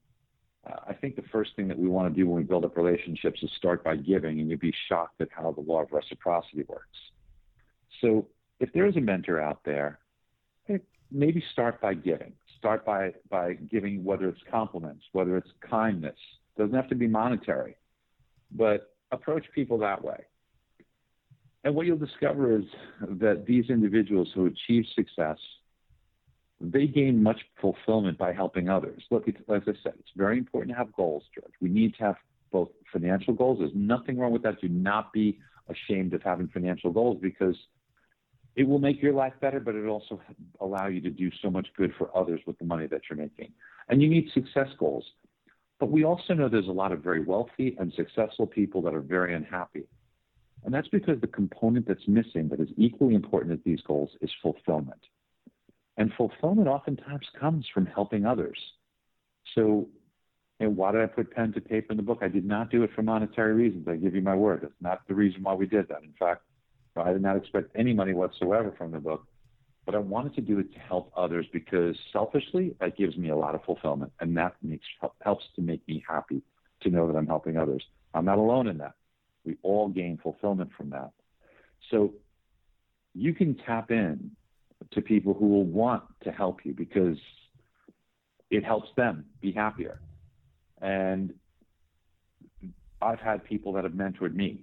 Uh, 0.67 0.77
I 0.89 0.95
think 0.95 1.15
the 1.15 1.23
first 1.31 1.51
thing 1.55 1.69
that 1.69 1.79
we 1.79 1.89
want 1.89 2.13
to 2.13 2.19
do 2.19 2.27
when 2.27 2.39
we 2.39 2.43
build 2.43 2.65
up 2.65 2.77
relationships 2.77 3.43
is 3.43 3.51
start 3.57 3.85
by 3.85 3.97
giving, 3.97 4.41
and 4.41 4.51
you'd 4.51 4.61
be 4.61 4.75
shocked 4.89 5.21
at 5.21 5.29
how 5.31 5.53
the 5.53 5.61
law 5.61 5.83
of 5.83 5.93
reciprocity 5.93 6.65
works. 6.67 6.99
So 8.01 8.27
if 8.59 8.73
there's 8.73 8.97
a 8.97 9.01
mentor 9.01 9.41
out 9.41 9.61
there, 9.65 10.01
maybe 11.11 11.45
start 11.53 11.81
by 11.81 11.95
giving. 11.95 12.33
Start 12.59 12.85
by 12.85 13.13
by 13.31 13.55
giving, 13.55 14.03
whether 14.03 14.29
it's 14.29 14.41
compliments, 14.51 15.05
whether 15.13 15.37
it's 15.37 15.51
kindness. 15.61 16.17
Doesn't 16.57 16.75
have 16.75 16.89
to 16.89 16.95
be 16.95 17.07
monetary, 17.07 17.77
but 18.51 18.95
approach 19.13 19.45
people 19.55 19.79
that 19.79 20.03
way. 20.03 20.25
And 21.67 21.75
what 21.75 21.85
you'll 21.87 21.99
discover 21.99 22.57
is 22.57 22.63
that 23.01 23.45
these 23.45 23.71
individuals 23.71 24.29
who 24.33 24.47
achieve 24.47 24.85
success, 24.95 25.37
they 26.61 26.87
gain 26.87 27.21
much 27.21 27.41
fulfillment 27.61 28.17
by 28.19 28.33
helping 28.33 28.69
others. 28.69 29.03
Look, 29.11 29.27
as 29.27 29.35
I 29.49 29.73
said, 29.83 29.95
it's 29.99 30.13
very 30.15 30.39
important 30.39 30.71
to 30.71 30.79
have 30.79 30.93
goals, 30.93 31.25
George. 31.35 31.53
We 31.61 31.69
need 31.69 31.97
to 31.97 32.05
have 32.05 32.15
both 32.53 32.69
financial 32.93 33.35
goals. 33.35 33.59
There's 33.59 33.73
nothing 33.75 34.17
wrong 34.17 34.31
with 34.31 34.45
that. 34.45 34.61
Do 34.61 34.69
not 34.69 35.13
be 35.13 35.41
ashamed 35.69 36.15
of 36.15 36.23
having 36.23 36.47
financial 36.47 36.93
goals 36.93 37.19
because 37.21 37.57
it 38.55 38.63
will 38.63 38.79
make 38.79 39.03
your 39.03 39.13
life 39.13 39.35
better, 39.41 39.59
but 39.59 39.75
it'll 39.75 39.91
also 39.91 40.21
allow 40.61 40.87
you 40.87 41.01
to 41.01 41.11
do 41.11 41.33
so 41.43 41.51
much 41.51 41.67
good 41.77 41.93
for 41.99 42.17
others 42.17 42.41
with 42.47 42.57
the 42.61 42.65
money 42.65 42.87
that 42.87 43.01
you're 43.11 43.19
making. 43.19 43.53
And 43.89 44.01
you 44.01 44.09
need 44.09 44.31
success 44.33 44.69
goals. 44.79 45.05
But 45.81 45.91
we 45.91 46.05
also 46.05 46.33
know 46.33 46.49
there's 46.49 46.69
a 46.69 46.71
lot 46.71 46.93
of 46.93 47.03
very 47.03 47.25
wealthy 47.25 47.77
and 47.81 47.93
successful 47.95 48.47
people 48.47 48.83
that 48.83 48.95
are 48.95 49.01
very 49.01 49.35
unhappy. 49.35 49.89
And 50.65 50.75
that's 50.75 50.89
because 50.89 51.21
the 51.21 51.27
component 51.27 51.87
that's 51.87 52.07
missing 52.09 52.49
that 52.49 52.61
is 52.61 52.69
equally 52.77 53.15
important 53.15 53.53
as 53.53 53.61
these 53.65 53.81
goals 53.83 54.11
is 54.21 54.31
fulfillment. 54.43 55.01
And 55.97 56.13
fulfillment 56.17 56.69
oftentimes 56.69 57.27
comes 57.39 57.67
from 57.73 57.87
helping 57.87 58.27
others. 58.27 58.59
So, 59.55 59.89
and 60.61 60.77
why 60.77 60.93
did 60.93 61.03
I 61.03 61.07
put 61.07 61.31
pen 61.31 61.53
to 61.53 61.61
paper 61.61 61.93
in 61.93 61.97
the 61.97 62.03
book? 62.03 62.19
I 62.21 62.29
did 62.29 62.45
not 62.45 62.71
do 62.71 62.83
it 62.83 62.91
for 62.95 63.03
monetary 63.03 63.55
reasons. 63.55 63.87
I 63.89 63.97
give 63.97 64.15
you 64.15 64.23
my 64.23 64.35
word. 64.35 64.61
That's 64.63 64.75
not 64.81 65.07
the 65.09 65.15
reason 65.15 65.43
why 65.43 65.55
we 65.55 65.67
did 65.67 65.89
that. 65.89 66.03
In 66.03 66.15
fact, 66.19 66.43
I 66.97 67.13
did 67.13 67.23
not 67.23 67.37
expect 67.37 67.71
any 67.77 67.93
money 67.93 68.15
whatsoever 68.15 68.75
from 68.77 68.91
the 68.91 68.99
book, 68.99 69.27
but 69.85 69.95
I 69.95 69.99
wanted 69.99 70.35
to 70.37 70.41
do 70.41 70.59
it 70.59 70.73
to 70.73 70.79
help 70.81 71.13
others 71.17 71.47
because 71.53 71.97
selfishly, 72.13 72.75
that 72.81 72.97
gives 72.97 73.17
me 73.17 73.29
a 73.29 73.37
lot 73.37 73.55
of 73.55 73.63
fulfillment, 73.65 74.13
and 74.21 74.37
that 74.37 74.57
makes 74.63 74.87
helps 75.21 75.45
to 75.57 75.63
make 75.63 75.87
me 75.87 76.05
happy 76.09 76.43
to 76.83 76.91
know 76.91 77.07
that 77.07 77.17
I'm 77.17 77.27
helping 77.27 77.57
others. 77.57 77.85
I'm 78.15 78.25
not 78.25 78.39
alone 78.39 78.67
in 78.67 78.79
that. 78.79 78.95
We 79.47 79.57
all 79.63 79.89
gain 79.89 80.19
fulfillment 80.23 80.71
from 80.77 80.91
that. 80.91 81.13
So 81.91 82.15
you 83.15 83.33
can 83.33 83.55
tap 83.55 83.91
in 83.91 84.33
to 84.91 85.01
people 85.01 85.33
who 85.33 85.47
will 85.47 85.65
want 85.65 86.03
to 86.25 86.33
help 86.33 86.65
you 86.65 86.75
because 86.75 87.17
it 88.51 88.65
helps 88.65 88.89
them 88.97 89.25
be 89.41 89.53
happier. 89.53 90.01
And 90.83 91.33
I've 93.01 93.21
had 93.21 93.45
people 93.45 93.73
that 93.75 93.85
have 93.85 93.95
mentored 93.95 94.35
me 94.35 94.61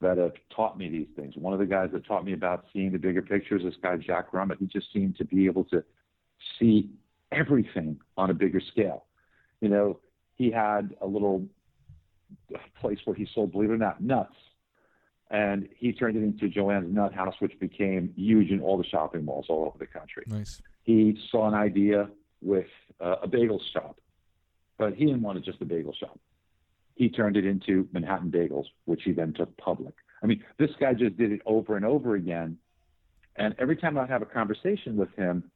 that 0.00 0.18
have 0.18 0.32
taught 0.54 0.76
me 0.76 0.88
these 0.88 1.06
things. 1.16 1.34
One 1.36 1.52
of 1.52 1.58
the 1.58 1.66
guys 1.66 1.90
that 1.92 2.04
taught 2.04 2.24
me 2.24 2.32
about 2.32 2.66
seeing 2.72 2.92
the 2.92 2.98
bigger 2.98 3.22
picture 3.22 3.56
is 3.56 3.62
this 3.62 3.74
guy, 3.82 3.96
Jack 3.96 4.32
Grumet. 4.32 4.58
He 4.58 4.66
just 4.66 4.92
seemed 4.92 5.16
to 5.16 5.24
be 5.24 5.46
able 5.46 5.64
to 5.64 5.82
see 6.58 6.90
everything 7.30 7.98
on 8.16 8.30
a 8.30 8.34
bigger 8.34 8.60
scale. 8.60 9.06
You 9.60 9.68
know, 9.68 10.00
he 10.34 10.50
had 10.50 10.94
a 11.00 11.06
little 11.06 11.46
place 12.80 12.98
where 13.04 13.16
he 13.16 13.26
sold, 13.34 13.52
believe 13.52 13.70
it 13.70 13.74
or 13.74 13.78
not, 13.78 14.02
nuts. 14.02 14.34
And 15.30 15.68
he 15.74 15.92
turned 15.92 16.16
it 16.16 16.22
into 16.22 16.48
Joanne's 16.48 16.92
Nut 16.92 17.14
House, 17.14 17.34
which 17.38 17.58
became 17.58 18.12
huge 18.16 18.50
in 18.50 18.60
all 18.60 18.76
the 18.76 18.84
shopping 18.84 19.24
malls 19.24 19.46
all 19.48 19.64
over 19.64 19.78
the 19.78 19.86
country. 19.86 20.24
Nice. 20.26 20.60
He 20.82 21.18
saw 21.30 21.48
an 21.48 21.54
idea 21.54 22.10
with 22.42 22.66
uh, 23.00 23.16
a 23.22 23.28
bagel 23.28 23.60
shop, 23.72 23.98
but 24.76 24.94
he 24.94 25.06
didn't 25.06 25.22
want 25.22 25.38
it 25.38 25.44
just 25.44 25.62
a 25.62 25.64
bagel 25.64 25.94
shop 25.94 26.18
he 26.94 27.08
turned 27.08 27.36
it 27.36 27.44
into 27.44 27.88
Manhattan 27.92 28.30
Bagels, 28.30 28.66
which 28.84 29.02
he 29.04 29.12
then 29.12 29.32
took 29.32 29.56
public. 29.56 29.94
I 30.22 30.26
mean, 30.26 30.44
this 30.58 30.70
guy 30.78 30.94
just 30.94 31.16
did 31.16 31.32
it 31.32 31.40
over 31.46 31.76
and 31.76 31.84
over 31.84 32.14
again. 32.14 32.58
And 33.36 33.54
every 33.58 33.76
time 33.76 33.98
I'd 33.98 34.10
have 34.10 34.22
a 34.22 34.26
conversation 34.26 34.96
with 34.96 35.12
him, 35.16 35.50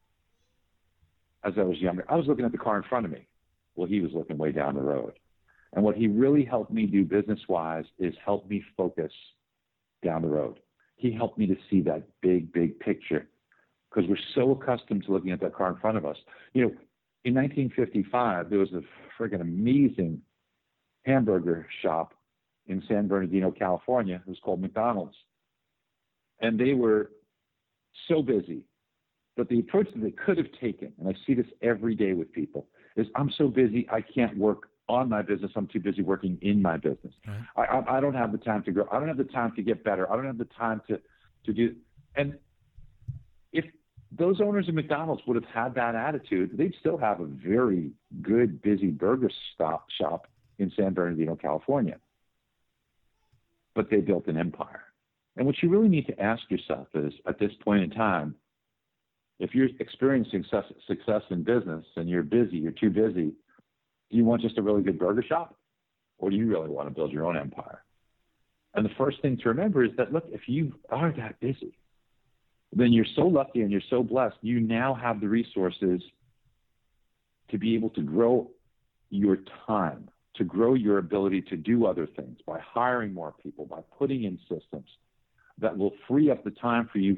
as 1.43 1.53
I 1.57 1.61
was 1.61 1.77
younger, 1.77 2.05
I 2.09 2.15
was 2.15 2.25
looking 2.27 2.45
at 2.45 2.51
the 2.51 2.57
car 2.57 2.77
in 2.77 2.83
front 2.83 3.05
of 3.05 3.11
me. 3.11 3.27
Well, 3.75 3.87
he 3.87 4.01
was 4.01 4.11
looking 4.13 4.37
way 4.37 4.51
down 4.51 4.75
the 4.75 4.81
road. 4.81 5.13
And 5.73 5.83
what 5.83 5.95
he 5.95 6.07
really 6.07 6.45
helped 6.45 6.71
me 6.71 6.85
do 6.85 7.03
business 7.03 7.39
wise 7.47 7.85
is 7.99 8.13
help 8.23 8.49
me 8.49 8.63
focus 8.75 9.11
down 10.03 10.21
the 10.21 10.27
road. 10.27 10.59
He 10.95 11.11
helped 11.11 11.37
me 11.37 11.45
to 11.47 11.55
see 11.69 11.81
that 11.81 12.03
big, 12.21 12.51
big 12.51 12.79
picture 12.79 13.27
because 13.89 14.09
we're 14.09 14.17
so 14.35 14.51
accustomed 14.51 15.05
to 15.05 15.11
looking 15.11 15.31
at 15.31 15.39
that 15.41 15.55
car 15.55 15.69
in 15.69 15.77
front 15.77 15.97
of 15.97 16.05
us. 16.05 16.17
You 16.53 16.63
know, 16.63 16.71
in 17.25 17.33
1955, 17.33 18.49
there 18.49 18.59
was 18.59 18.73
a 18.73 18.81
friggin' 19.19 19.41
amazing 19.41 20.21
hamburger 21.05 21.67
shop 21.81 22.13
in 22.67 22.83
San 22.87 23.07
Bernardino, 23.07 23.51
California. 23.51 24.21
It 24.25 24.29
was 24.29 24.39
called 24.43 24.61
McDonald's. 24.61 25.15
And 26.39 26.59
they 26.59 26.73
were 26.73 27.11
so 28.07 28.21
busy. 28.21 28.63
But 29.35 29.49
the 29.49 29.59
approach 29.59 29.87
that 29.93 30.01
they 30.01 30.11
could 30.11 30.37
have 30.37 30.51
taken, 30.59 30.93
and 30.99 31.07
I 31.07 31.13
see 31.25 31.33
this 31.33 31.45
every 31.61 31.95
day 31.95 32.13
with 32.13 32.31
people, 32.31 32.67
is 32.95 33.07
I'm 33.15 33.31
so 33.37 33.47
busy, 33.47 33.87
I 33.91 34.01
can't 34.01 34.37
work 34.37 34.69
on 34.89 35.09
my 35.09 35.21
business. 35.21 35.51
I'm 35.55 35.67
too 35.67 35.79
busy 35.79 36.01
working 36.01 36.37
in 36.41 36.61
my 36.61 36.77
business. 36.77 37.13
Right. 37.27 37.39
I, 37.55 37.61
I, 37.61 37.97
I 37.97 37.99
don't 37.99 38.13
have 38.13 38.31
the 38.31 38.37
time 38.37 38.63
to 38.63 38.71
grow. 38.71 38.87
I 38.91 38.99
don't 38.99 39.07
have 39.07 39.17
the 39.17 39.23
time 39.25 39.53
to 39.55 39.61
get 39.61 39.83
better. 39.83 40.11
I 40.11 40.15
don't 40.15 40.25
have 40.25 40.37
the 40.37 40.45
time 40.45 40.81
to, 40.87 40.99
to 41.45 41.53
do. 41.53 41.75
And 42.15 42.37
if 43.51 43.65
those 44.11 44.39
owners 44.41 44.67
of 44.69 44.75
McDonald's 44.75 45.21
would 45.27 45.35
have 45.35 45.45
had 45.53 45.75
that 45.75 45.95
attitude, 45.95 46.57
they'd 46.57 46.73
still 46.79 46.97
have 46.97 47.19
a 47.19 47.25
very 47.25 47.91
good, 48.21 48.61
busy 48.61 48.87
burger 48.87 49.29
stop 49.53 49.87
shop 49.99 50.27
in 50.59 50.71
San 50.75 50.93
Bernardino, 50.93 51.35
California. 51.35 51.97
But 53.75 53.89
they 53.89 53.97
built 53.97 54.27
an 54.27 54.37
empire. 54.37 54.83
And 55.35 55.45
what 55.45 55.55
you 55.61 55.69
really 55.69 55.89
need 55.89 56.07
to 56.07 56.19
ask 56.19 56.41
yourself 56.49 56.87
is 56.95 57.13
at 57.27 57.37
this 57.37 57.51
point 57.63 57.83
in 57.83 57.89
time, 57.91 58.35
if 59.39 59.53
you're 59.53 59.69
experiencing 59.79 60.43
success, 60.43 60.73
success 60.87 61.21
in 61.29 61.43
business 61.43 61.85
and 61.95 62.09
you're 62.09 62.23
busy, 62.23 62.57
you're 62.57 62.71
too 62.71 62.89
busy, 62.89 63.33
do 64.09 64.17
you 64.17 64.25
want 64.25 64.41
just 64.41 64.57
a 64.57 64.61
really 64.61 64.83
good 64.83 64.99
burger 64.99 65.23
shop? 65.23 65.55
Or 66.17 66.29
do 66.29 66.35
you 66.35 66.47
really 66.47 66.69
want 66.69 66.87
to 66.87 66.93
build 66.93 67.11
your 67.11 67.25
own 67.25 67.37
empire? 67.37 67.83
And 68.73 68.85
the 68.85 68.93
first 68.97 69.21
thing 69.21 69.37
to 69.37 69.49
remember 69.49 69.83
is 69.83 69.91
that, 69.97 70.13
look, 70.13 70.25
if 70.31 70.41
you 70.47 70.73
are 70.89 71.11
that 71.13 71.39
busy, 71.39 71.77
then 72.73 72.91
you're 72.91 73.05
so 73.15 73.21
lucky 73.21 73.61
and 73.61 73.71
you're 73.71 73.81
so 73.89 74.03
blessed. 74.03 74.35
You 74.41 74.59
now 74.59 74.93
have 74.93 75.21
the 75.21 75.27
resources 75.27 76.01
to 77.49 77.57
be 77.57 77.75
able 77.75 77.89
to 77.91 78.01
grow 78.01 78.49
your 79.09 79.37
time, 79.65 80.09
to 80.35 80.43
grow 80.43 80.73
your 80.73 80.97
ability 80.97 81.41
to 81.43 81.57
do 81.57 81.85
other 81.85 82.05
things 82.05 82.37
by 82.45 82.59
hiring 82.59 83.13
more 83.13 83.33
people, 83.41 83.65
by 83.65 83.79
putting 83.97 84.23
in 84.23 84.37
systems 84.49 84.89
that 85.59 85.75
will 85.75 85.93
free 86.07 86.29
up 86.29 86.43
the 86.43 86.51
time 86.51 86.89
for 86.91 86.99
you 86.99 87.17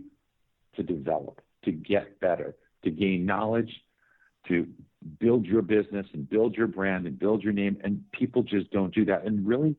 to 0.76 0.84
develop, 0.84 1.42
to 1.66 1.72
get 1.72 2.20
better, 2.20 2.56
to 2.84 2.92
gain 2.92 3.26
knowledge, 3.26 3.72
to 4.48 4.68
build 5.20 5.46
your 5.46 5.62
business 5.62 6.06
and 6.14 6.30
build 6.30 6.56
your 6.56 6.68
brand 6.68 7.08
and 7.08 7.18
build 7.18 7.44
your 7.44 7.54
name. 7.54 7.78
And 7.84 8.04
people 8.12 8.44
just 8.44 8.70
don't 8.72 8.94
do 8.94 9.06
that. 9.06 9.26
And 9.26 9.48
really 9.48 9.76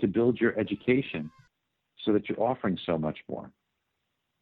to 0.00 0.06
build 0.06 0.40
your 0.40 0.58
education 0.58 1.30
so 2.04 2.12
that 2.12 2.28
you're 2.28 2.40
offering 2.40 2.78
so 2.84 2.98
much 2.98 3.18
more. 3.28 3.50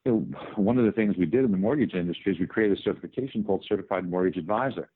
You 0.05 0.12
know, 0.12 0.38
one 0.57 0.79
of 0.79 0.85
the 0.85 0.92
things 0.92 1.16
we 1.16 1.27
did 1.27 1.45
in 1.45 1.53
the 1.53 1.57
mortgage 1.57 1.95
industry 1.95 2.33
is 2.33 2.40
we 2.40 2.47
created 2.47 2.79
a 2.79 2.83
certification 2.83 3.45
called 3.45 3.64
Certified 3.68 4.09
Mortgage 4.09 4.37
Advisor. 4.37 4.90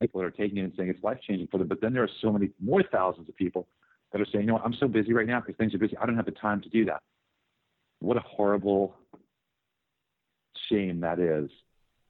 People 0.00 0.22
are 0.22 0.30
taking 0.30 0.58
it 0.58 0.62
and 0.62 0.72
saying 0.76 0.88
it's 0.88 1.02
life 1.02 1.18
changing 1.26 1.48
for 1.48 1.58
them, 1.58 1.68
but 1.68 1.80
then 1.80 1.92
there 1.92 2.02
are 2.02 2.10
so 2.20 2.32
many 2.32 2.50
more 2.60 2.82
thousands 2.90 3.28
of 3.28 3.36
people 3.36 3.68
that 4.12 4.20
are 4.20 4.26
saying, 4.32 4.46
you 4.46 4.52
know, 4.52 4.60
I'm 4.64 4.74
so 4.74 4.88
busy 4.88 5.12
right 5.12 5.26
now 5.26 5.40
because 5.40 5.56
things 5.56 5.74
are 5.74 5.78
busy. 5.78 5.96
I 5.96 6.06
don't 6.06 6.16
have 6.16 6.24
the 6.24 6.32
time 6.32 6.60
to 6.62 6.68
do 6.68 6.84
that. 6.86 7.02
What 8.00 8.16
a 8.16 8.20
horrible 8.20 8.96
shame 10.70 11.00
that 11.00 11.18
is 11.18 11.50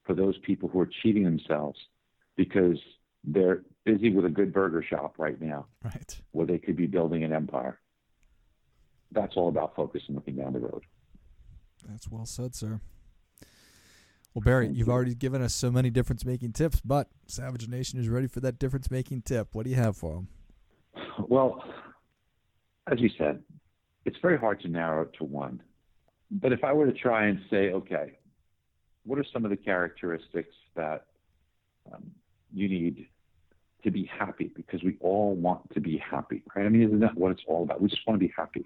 for 0.05 0.15
those 0.15 0.37
people 0.39 0.69
who 0.69 0.81
are 0.81 0.91
cheating 1.03 1.25
themselves 1.25 1.79
because 2.37 2.79
they're 3.25 3.63
busy 3.85 4.11
with 4.11 4.25
a 4.25 4.31
good 4.31 4.53
burger 4.53 4.83
shop 4.83 5.15
right 5.19 5.41
now, 5.41 5.67
right? 5.85 6.21
Where 6.33 6.47
they 6.47 6.59
could 6.59 6.77
be 6.77 6.87
building 6.87 7.25
an 7.25 7.33
empire. 7.33 7.79
That's 9.13 9.37
all 9.37 9.49
about 9.49 9.75
focus 9.75 10.03
and 10.07 10.17
looking 10.17 10.37
down 10.37 10.53
the 10.53 10.61
road. 10.61 10.83
That's 11.89 12.09
well 12.09 12.27
said, 12.27 12.55
sir. 12.55 12.81
Well, 14.35 14.43
Barry, 14.43 14.67
Thank 14.67 14.79
you've 14.79 14.89
you. 14.89 14.93
already 14.93 15.15
given 15.15 15.43
us 15.43 15.55
so 15.55 15.71
many 15.71 15.91
difference 15.91 16.25
making 16.25 16.53
tips, 16.53 16.81
but 16.81 17.09
Savage 17.27 17.67
Nation 17.67 17.99
is 17.99 18.09
ready 18.09 18.27
for 18.27 18.41
that 18.41 18.59
difference 18.59 18.91
making 18.91 19.23
tip. 19.23 19.55
What 19.55 19.65
do 19.65 19.71
you 19.71 19.77
have 19.77 19.97
for 19.97 20.15
them? 20.15 20.29
Well, 21.27 21.63
as 22.91 23.01
you 23.01 23.11
said, 23.19 23.43
it's 24.05 24.17
very 24.23 24.39
hard 24.39 24.61
to 24.61 24.69
narrow 24.69 25.03
it 25.03 25.13
to 25.19 25.25
one. 25.25 25.63
But 26.31 26.53
if 26.53 26.63
I 26.63 26.73
were 26.73 26.87
to 26.87 26.93
try 26.93 27.27
and 27.27 27.41
say, 27.51 27.73
okay, 27.73 28.18
what 29.09 29.19
are 29.19 29.25
some 29.33 29.45
of 29.45 29.51
the 29.51 29.57
characteristics 29.57 30.55
that 30.77 31.07
um, 31.93 32.11
you 32.53 32.69
need 32.69 33.07
to 33.83 33.91
be 33.91 34.05
happy? 34.05 34.53
Because 34.55 34.83
we 34.83 34.99
all 35.01 35.35
want 35.35 35.73
to 35.73 35.81
be 35.81 35.97
happy, 35.99 36.43
right? 36.55 36.67
I 36.67 36.69
mean, 36.69 36.83
isn't 36.83 37.01
that 37.01 37.17
what 37.17 37.33
it's 37.33 37.43
all 37.49 37.63
about? 37.63 37.81
We 37.81 37.89
just 37.89 38.07
want 38.07 38.21
to 38.21 38.27
be 38.27 38.33
happy. 38.37 38.65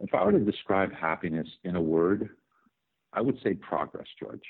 If 0.00 0.12
I 0.12 0.24
were 0.24 0.32
to 0.32 0.40
describe 0.40 0.92
happiness 0.92 1.46
in 1.62 1.76
a 1.76 1.80
word, 1.80 2.30
I 3.12 3.20
would 3.20 3.38
say 3.44 3.54
progress, 3.54 4.08
George. 4.18 4.42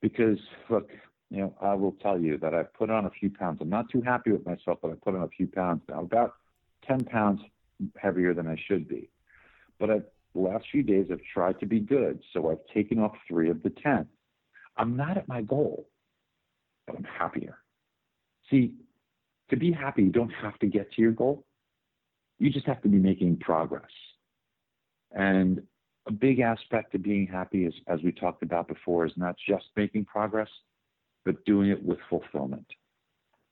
Because, 0.00 0.38
look, 0.70 0.88
you 1.30 1.42
know, 1.42 1.54
I 1.60 1.74
will 1.74 1.92
tell 2.02 2.18
you 2.18 2.38
that 2.38 2.54
I've 2.54 2.72
put 2.72 2.88
on 2.88 3.04
a 3.04 3.10
few 3.10 3.28
pounds. 3.28 3.58
I'm 3.60 3.68
not 3.68 3.90
too 3.90 4.00
happy 4.00 4.32
with 4.32 4.46
myself, 4.46 4.78
but 4.80 4.90
I 4.90 4.94
put 4.94 5.14
on 5.14 5.22
a 5.22 5.28
few 5.28 5.48
pounds 5.48 5.82
now, 5.86 6.00
about 6.00 6.36
10 6.86 7.04
pounds 7.04 7.42
heavier 8.00 8.32
than 8.32 8.48
I 8.48 8.56
should 8.66 8.88
be. 8.88 9.10
But 9.78 9.90
I've 9.90 10.04
the 10.38 10.48
last 10.48 10.66
few 10.70 10.82
days 10.82 11.06
I've 11.10 11.20
tried 11.34 11.58
to 11.60 11.66
be 11.66 11.80
good, 11.80 12.20
so 12.32 12.50
I've 12.50 12.64
taken 12.72 12.98
off 12.98 13.12
three 13.26 13.50
of 13.50 13.62
the 13.62 13.70
10. 13.70 14.06
I'm 14.76 14.96
not 14.96 15.16
at 15.16 15.28
my 15.28 15.42
goal, 15.42 15.88
but 16.86 16.96
I'm 16.96 17.04
happier. 17.04 17.58
See, 18.50 18.74
to 19.50 19.56
be 19.56 19.72
happy, 19.72 20.04
you 20.04 20.10
don't 20.10 20.30
have 20.30 20.58
to 20.60 20.66
get 20.66 20.92
to 20.92 21.02
your 21.02 21.12
goal. 21.12 21.44
You 22.38 22.50
just 22.50 22.66
have 22.66 22.82
to 22.82 22.88
be 22.88 22.98
making 22.98 23.38
progress. 23.38 23.90
And 25.12 25.62
a 26.06 26.12
big 26.12 26.38
aspect 26.40 26.94
of 26.94 27.02
being 27.02 27.26
happy 27.26 27.64
is, 27.64 27.74
as 27.88 28.00
we 28.02 28.12
talked 28.12 28.42
about 28.42 28.68
before, 28.68 29.06
is 29.06 29.12
not 29.16 29.34
just 29.48 29.64
making 29.76 30.04
progress, 30.04 30.48
but 31.24 31.44
doing 31.44 31.70
it 31.70 31.82
with 31.82 31.98
fulfillment. 32.08 32.66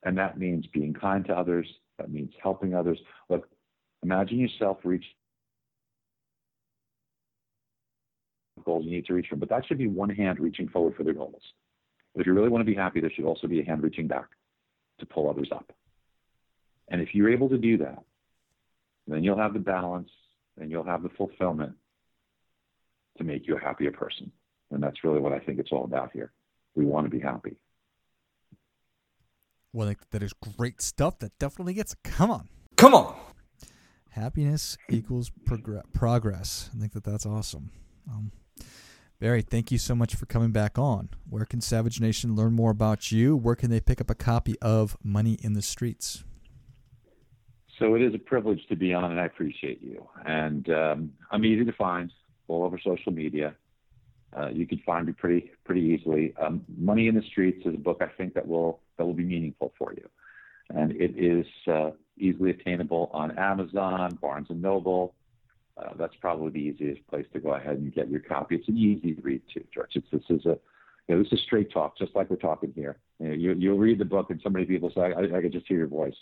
And 0.05 0.17
that 0.19 0.39
means 0.39 0.67
being 0.73 0.95
kind 0.95 1.25
to 1.27 1.37
others. 1.37 1.67
That 1.99 2.11
means 2.11 2.33
helping 2.41 2.75
others. 2.75 2.99
Look, 3.29 3.49
imagine 4.03 4.39
yourself 4.39 4.79
reach 4.85 5.05
goals 8.67 8.85
you 8.85 8.91
need 8.91 9.07
to 9.07 9.15
reach 9.15 9.29
for. 9.31 9.37
But 9.37 9.49
that 9.49 9.65
should 9.67 9.79
be 9.79 9.87
one 9.87 10.11
hand 10.11 10.39
reaching 10.39 10.69
forward 10.69 10.95
for 10.97 11.05
the 11.05 11.15
goals. 11.15 11.41
But 12.15 12.21
if 12.21 12.27
you 12.27 12.35
really 12.35 12.51
want 12.51 12.61
to 12.61 12.71
be 12.71 12.75
happy, 12.75 13.01
there 13.01 13.11
should 13.15 13.25
also 13.25 13.47
be 13.47 13.61
a 13.61 13.65
hand 13.65 13.83
reaching 13.83 14.07
back 14.07 14.27
to 14.99 15.07
pull 15.07 15.31
others 15.31 15.49
up. 15.53 15.73
And 16.89 17.01
if 17.01 17.15
you're 17.15 17.31
able 17.31 17.49
to 17.49 17.59
do 17.59 17.79
that, 17.79 18.03
then 19.07 19.25
you'll 19.25 19.39
have 19.39 19.55
the 19.55 19.59
balance 19.61 20.11
and 20.61 20.71
you'll 20.71 20.85
have 20.85 21.03
the 21.03 21.09
fulfillment 21.11 21.73
to 23.19 23.25
make 23.25 23.47
you 23.47 23.57
a 23.57 23.61
happier 23.61 23.93
person. 23.93 24.31
And 24.71 24.83
that's 24.83 25.05
really 25.05 25.21
what 25.21 25.33
I 25.33 25.39
think 25.39 25.59
it's 25.59 25.73
all 25.73 25.85
about 25.85 26.11
here. 26.13 26.33
We 26.75 26.85
want 26.85 27.07
to 27.07 27.11
be 27.11 27.21
happy. 27.21 27.57
Well, 29.73 29.95
that 30.11 30.23
is 30.23 30.33
great 30.33 30.81
stuff. 30.81 31.19
That 31.19 31.39
definitely 31.39 31.75
gets. 31.75 31.95
Come 32.03 32.31
on. 32.31 32.49
Come 32.77 32.95
on. 32.95 33.15
Happiness 34.11 34.79
equals 34.89 35.31
progress. 35.45 36.71
I 36.75 36.81
think 36.81 36.93
that 36.95 37.05
that's 37.05 37.27
awesome. 37.27 37.71
Um, 38.11 38.33
Barry, 39.19 39.41
thank 39.41 39.73
you 39.73 39.79
so 39.79 39.95
much 39.95 40.15
for 40.15 40.27
coming 40.27 40.51
back 40.51 40.79
on. 40.79 41.09
Where 41.29 41.47
can 41.47 41.63
Savage 41.63 42.01
Nation 42.01 42.37
learn 42.37 42.53
more 42.53 42.71
about 42.71 43.11
you? 43.11 43.35
Where 43.35 43.55
can 43.55 43.71
they 43.71 43.81
pick 43.81 44.01
up 44.01 44.11
a 44.11 44.15
copy 44.15 44.57
of 44.61 44.97
Money 45.03 45.39
in 45.43 45.55
the 45.55 45.63
Streets? 45.63 46.23
So 47.79 47.95
it 47.95 48.03
is 48.03 48.15
a 48.15 48.19
privilege 48.19 48.61
to 48.69 48.77
be 48.77 48.93
on, 48.93 49.11
and 49.11 49.21
I 49.21 49.25
appreciate 49.25 49.83
you. 49.83 50.07
And 50.27 50.69
um, 50.69 51.13
I'm 51.31 51.45
easy 51.45 51.65
to 51.65 51.73
find 51.73 52.13
all 52.49 52.65
over 52.65 52.79
social 52.79 53.13
media. 53.13 53.55
Uh, 54.37 54.49
you 54.49 54.67
can 54.67 54.79
find 54.85 55.07
me 55.07 55.13
pretty 55.13 55.51
pretty 55.65 55.81
easily. 55.81 56.35
Um, 56.41 56.63
Money 56.77 57.09
in 57.09 57.15
the 57.15 57.23
Streets 57.23 57.65
is 57.65 57.75
a 57.75 57.79
book 57.79 58.03
I 58.03 58.09
think 58.19 58.35
that 58.35 58.47
will 58.47 58.81
that 58.99 59.07
will 59.07 59.15
be 59.15 59.25
meaningful 59.25 59.73
for 59.79 59.95
you, 59.95 60.09
and 60.71 60.93
it 60.93 61.15
is 61.17 61.47
uh, 61.67 61.91
easily 62.19 62.51
attainable 62.51 63.11
on 63.15 63.39
Amazon, 63.39 64.19
Barnes 64.21 64.49
and 64.51 64.61
Noble, 64.61 65.15
uh, 65.79 65.91
that's 65.99 66.15
probably 66.21 66.51
the 66.51 66.59
easiest 66.59 67.07
place 67.09 67.27
to 67.33 67.41
go 67.41 67.55
ahead 67.55 67.77
and 67.77 67.95
get 67.95 68.09
your 68.09 68.21
copy. 68.21 68.57
It's 68.57 68.69
an 68.69 68.79
easy 68.79 69.15
read 69.23 69.43
too, 69.53 69.65
George. 69.75 69.91
It's, 69.95 70.07
this 70.11 70.23
is 70.31 70.47
a 70.47 70.59
you 71.09 71.15
know, 71.15 71.23
this 71.23 71.33
is 71.33 71.41
straight 71.43 71.71
talk, 71.73 71.97
just 71.97 72.17
like 72.17 72.31
we're 72.31 72.37
talking 72.37 72.73
here. 72.75 72.99
You 73.21 73.55
you'll 73.55 73.79
read 73.79 73.99
the 73.99 74.05
book, 74.05 74.31
and 74.31 74.41
so 74.43 74.51
many 74.51 74.65
people 74.65 74.91
say, 74.95 75.01
"I, 75.03 75.37
I 75.37 75.41
can 75.41 75.53
just 75.53 75.67
hear 75.69 75.79
your 75.79 75.87
voice." 75.87 76.17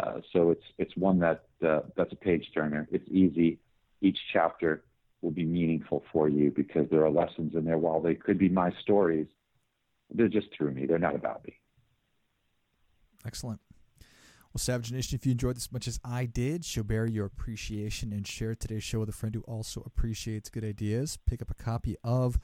Uh, 0.00 0.20
so 0.32 0.50
it's 0.50 0.64
it's 0.78 0.96
one 0.96 1.18
that 1.20 1.44
uh, 1.66 1.80
that's 1.96 2.12
a 2.12 2.16
page 2.16 2.50
turner. 2.54 2.88
It's 2.90 3.08
easy. 3.10 3.58
Each 4.00 4.18
chapter 4.32 4.82
will 5.20 5.30
be 5.30 5.44
meaningful 5.44 6.02
for 6.12 6.28
you 6.28 6.50
because 6.50 6.88
there 6.90 7.04
are 7.04 7.10
lessons 7.10 7.54
in 7.54 7.64
there. 7.64 7.78
While 7.78 8.00
they 8.00 8.14
could 8.14 8.38
be 8.38 8.48
my 8.48 8.72
stories, 8.82 9.28
they're 10.12 10.28
just 10.28 10.48
through 10.56 10.72
me. 10.72 10.86
They're 10.86 10.98
not 10.98 11.14
about 11.14 11.44
me. 11.46 11.54
Excellent. 13.24 13.60
Well, 14.52 14.60
Savage 14.60 14.92
Nation, 14.92 15.16
if 15.16 15.24
you 15.24 15.32
enjoyed 15.32 15.56
this 15.56 15.64
as 15.64 15.72
much 15.72 15.88
as 15.88 15.98
I 16.04 16.26
did, 16.26 16.64
show 16.64 16.82
Barry 16.82 17.10
your 17.10 17.24
appreciation 17.26 18.12
and 18.12 18.26
share 18.26 18.54
today's 18.54 18.84
show 18.84 19.00
with 19.00 19.08
a 19.08 19.12
friend 19.12 19.34
who 19.34 19.40
also 19.42 19.82
appreciates 19.86 20.50
good 20.50 20.64
ideas. 20.64 21.18
Pick 21.26 21.40
up 21.40 21.50
a 21.50 21.54
copy 21.54 21.96
of 22.04 22.38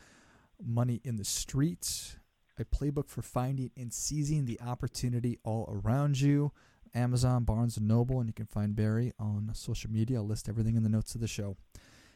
Money 0.61 1.03
in 1.05 1.17
the 1.17 1.25
Streets 1.25 2.17
a 2.59 2.65
playbook 2.65 3.09
for 3.09 3.23
finding 3.23 3.71
and 3.77 3.93
seizing 3.93 4.45
the 4.45 4.61
opportunity 4.61 5.39
all 5.45 5.69
around 5.71 6.21
you. 6.21 6.53
Amazon, 6.95 7.45
Barnes 7.45 7.77
and 7.77 7.87
Noble, 7.87 8.19
and 8.19 8.29
you 8.29 8.33
can 8.33 8.47
find 8.47 8.75
Barry 8.75 9.13
on 9.19 9.51
social 9.53 9.91
media. 9.91 10.19
I'll 10.19 10.27
list 10.27 10.49
everything 10.49 10.77
in 10.77 10.83
the 10.83 10.89
notes 10.89 11.15
of 11.15 11.21
the 11.21 11.29
show. 11.29 11.57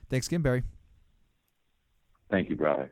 Thanks 0.08 0.26
again, 0.26 0.42
Barry. 0.42 0.62
Thank 2.30 2.48
you, 2.48 2.56
brother. 2.56 2.90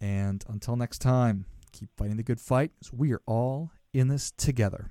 And 0.00 0.42
until 0.48 0.76
next 0.76 0.98
time, 0.98 1.44
keep 1.72 1.90
fighting 1.96 2.16
the 2.16 2.22
good 2.22 2.40
fight 2.40 2.72
as 2.80 2.92
we 2.92 3.12
are 3.12 3.22
all 3.26 3.70
in 3.92 4.08
this 4.08 4.30
together. 4.30 4.90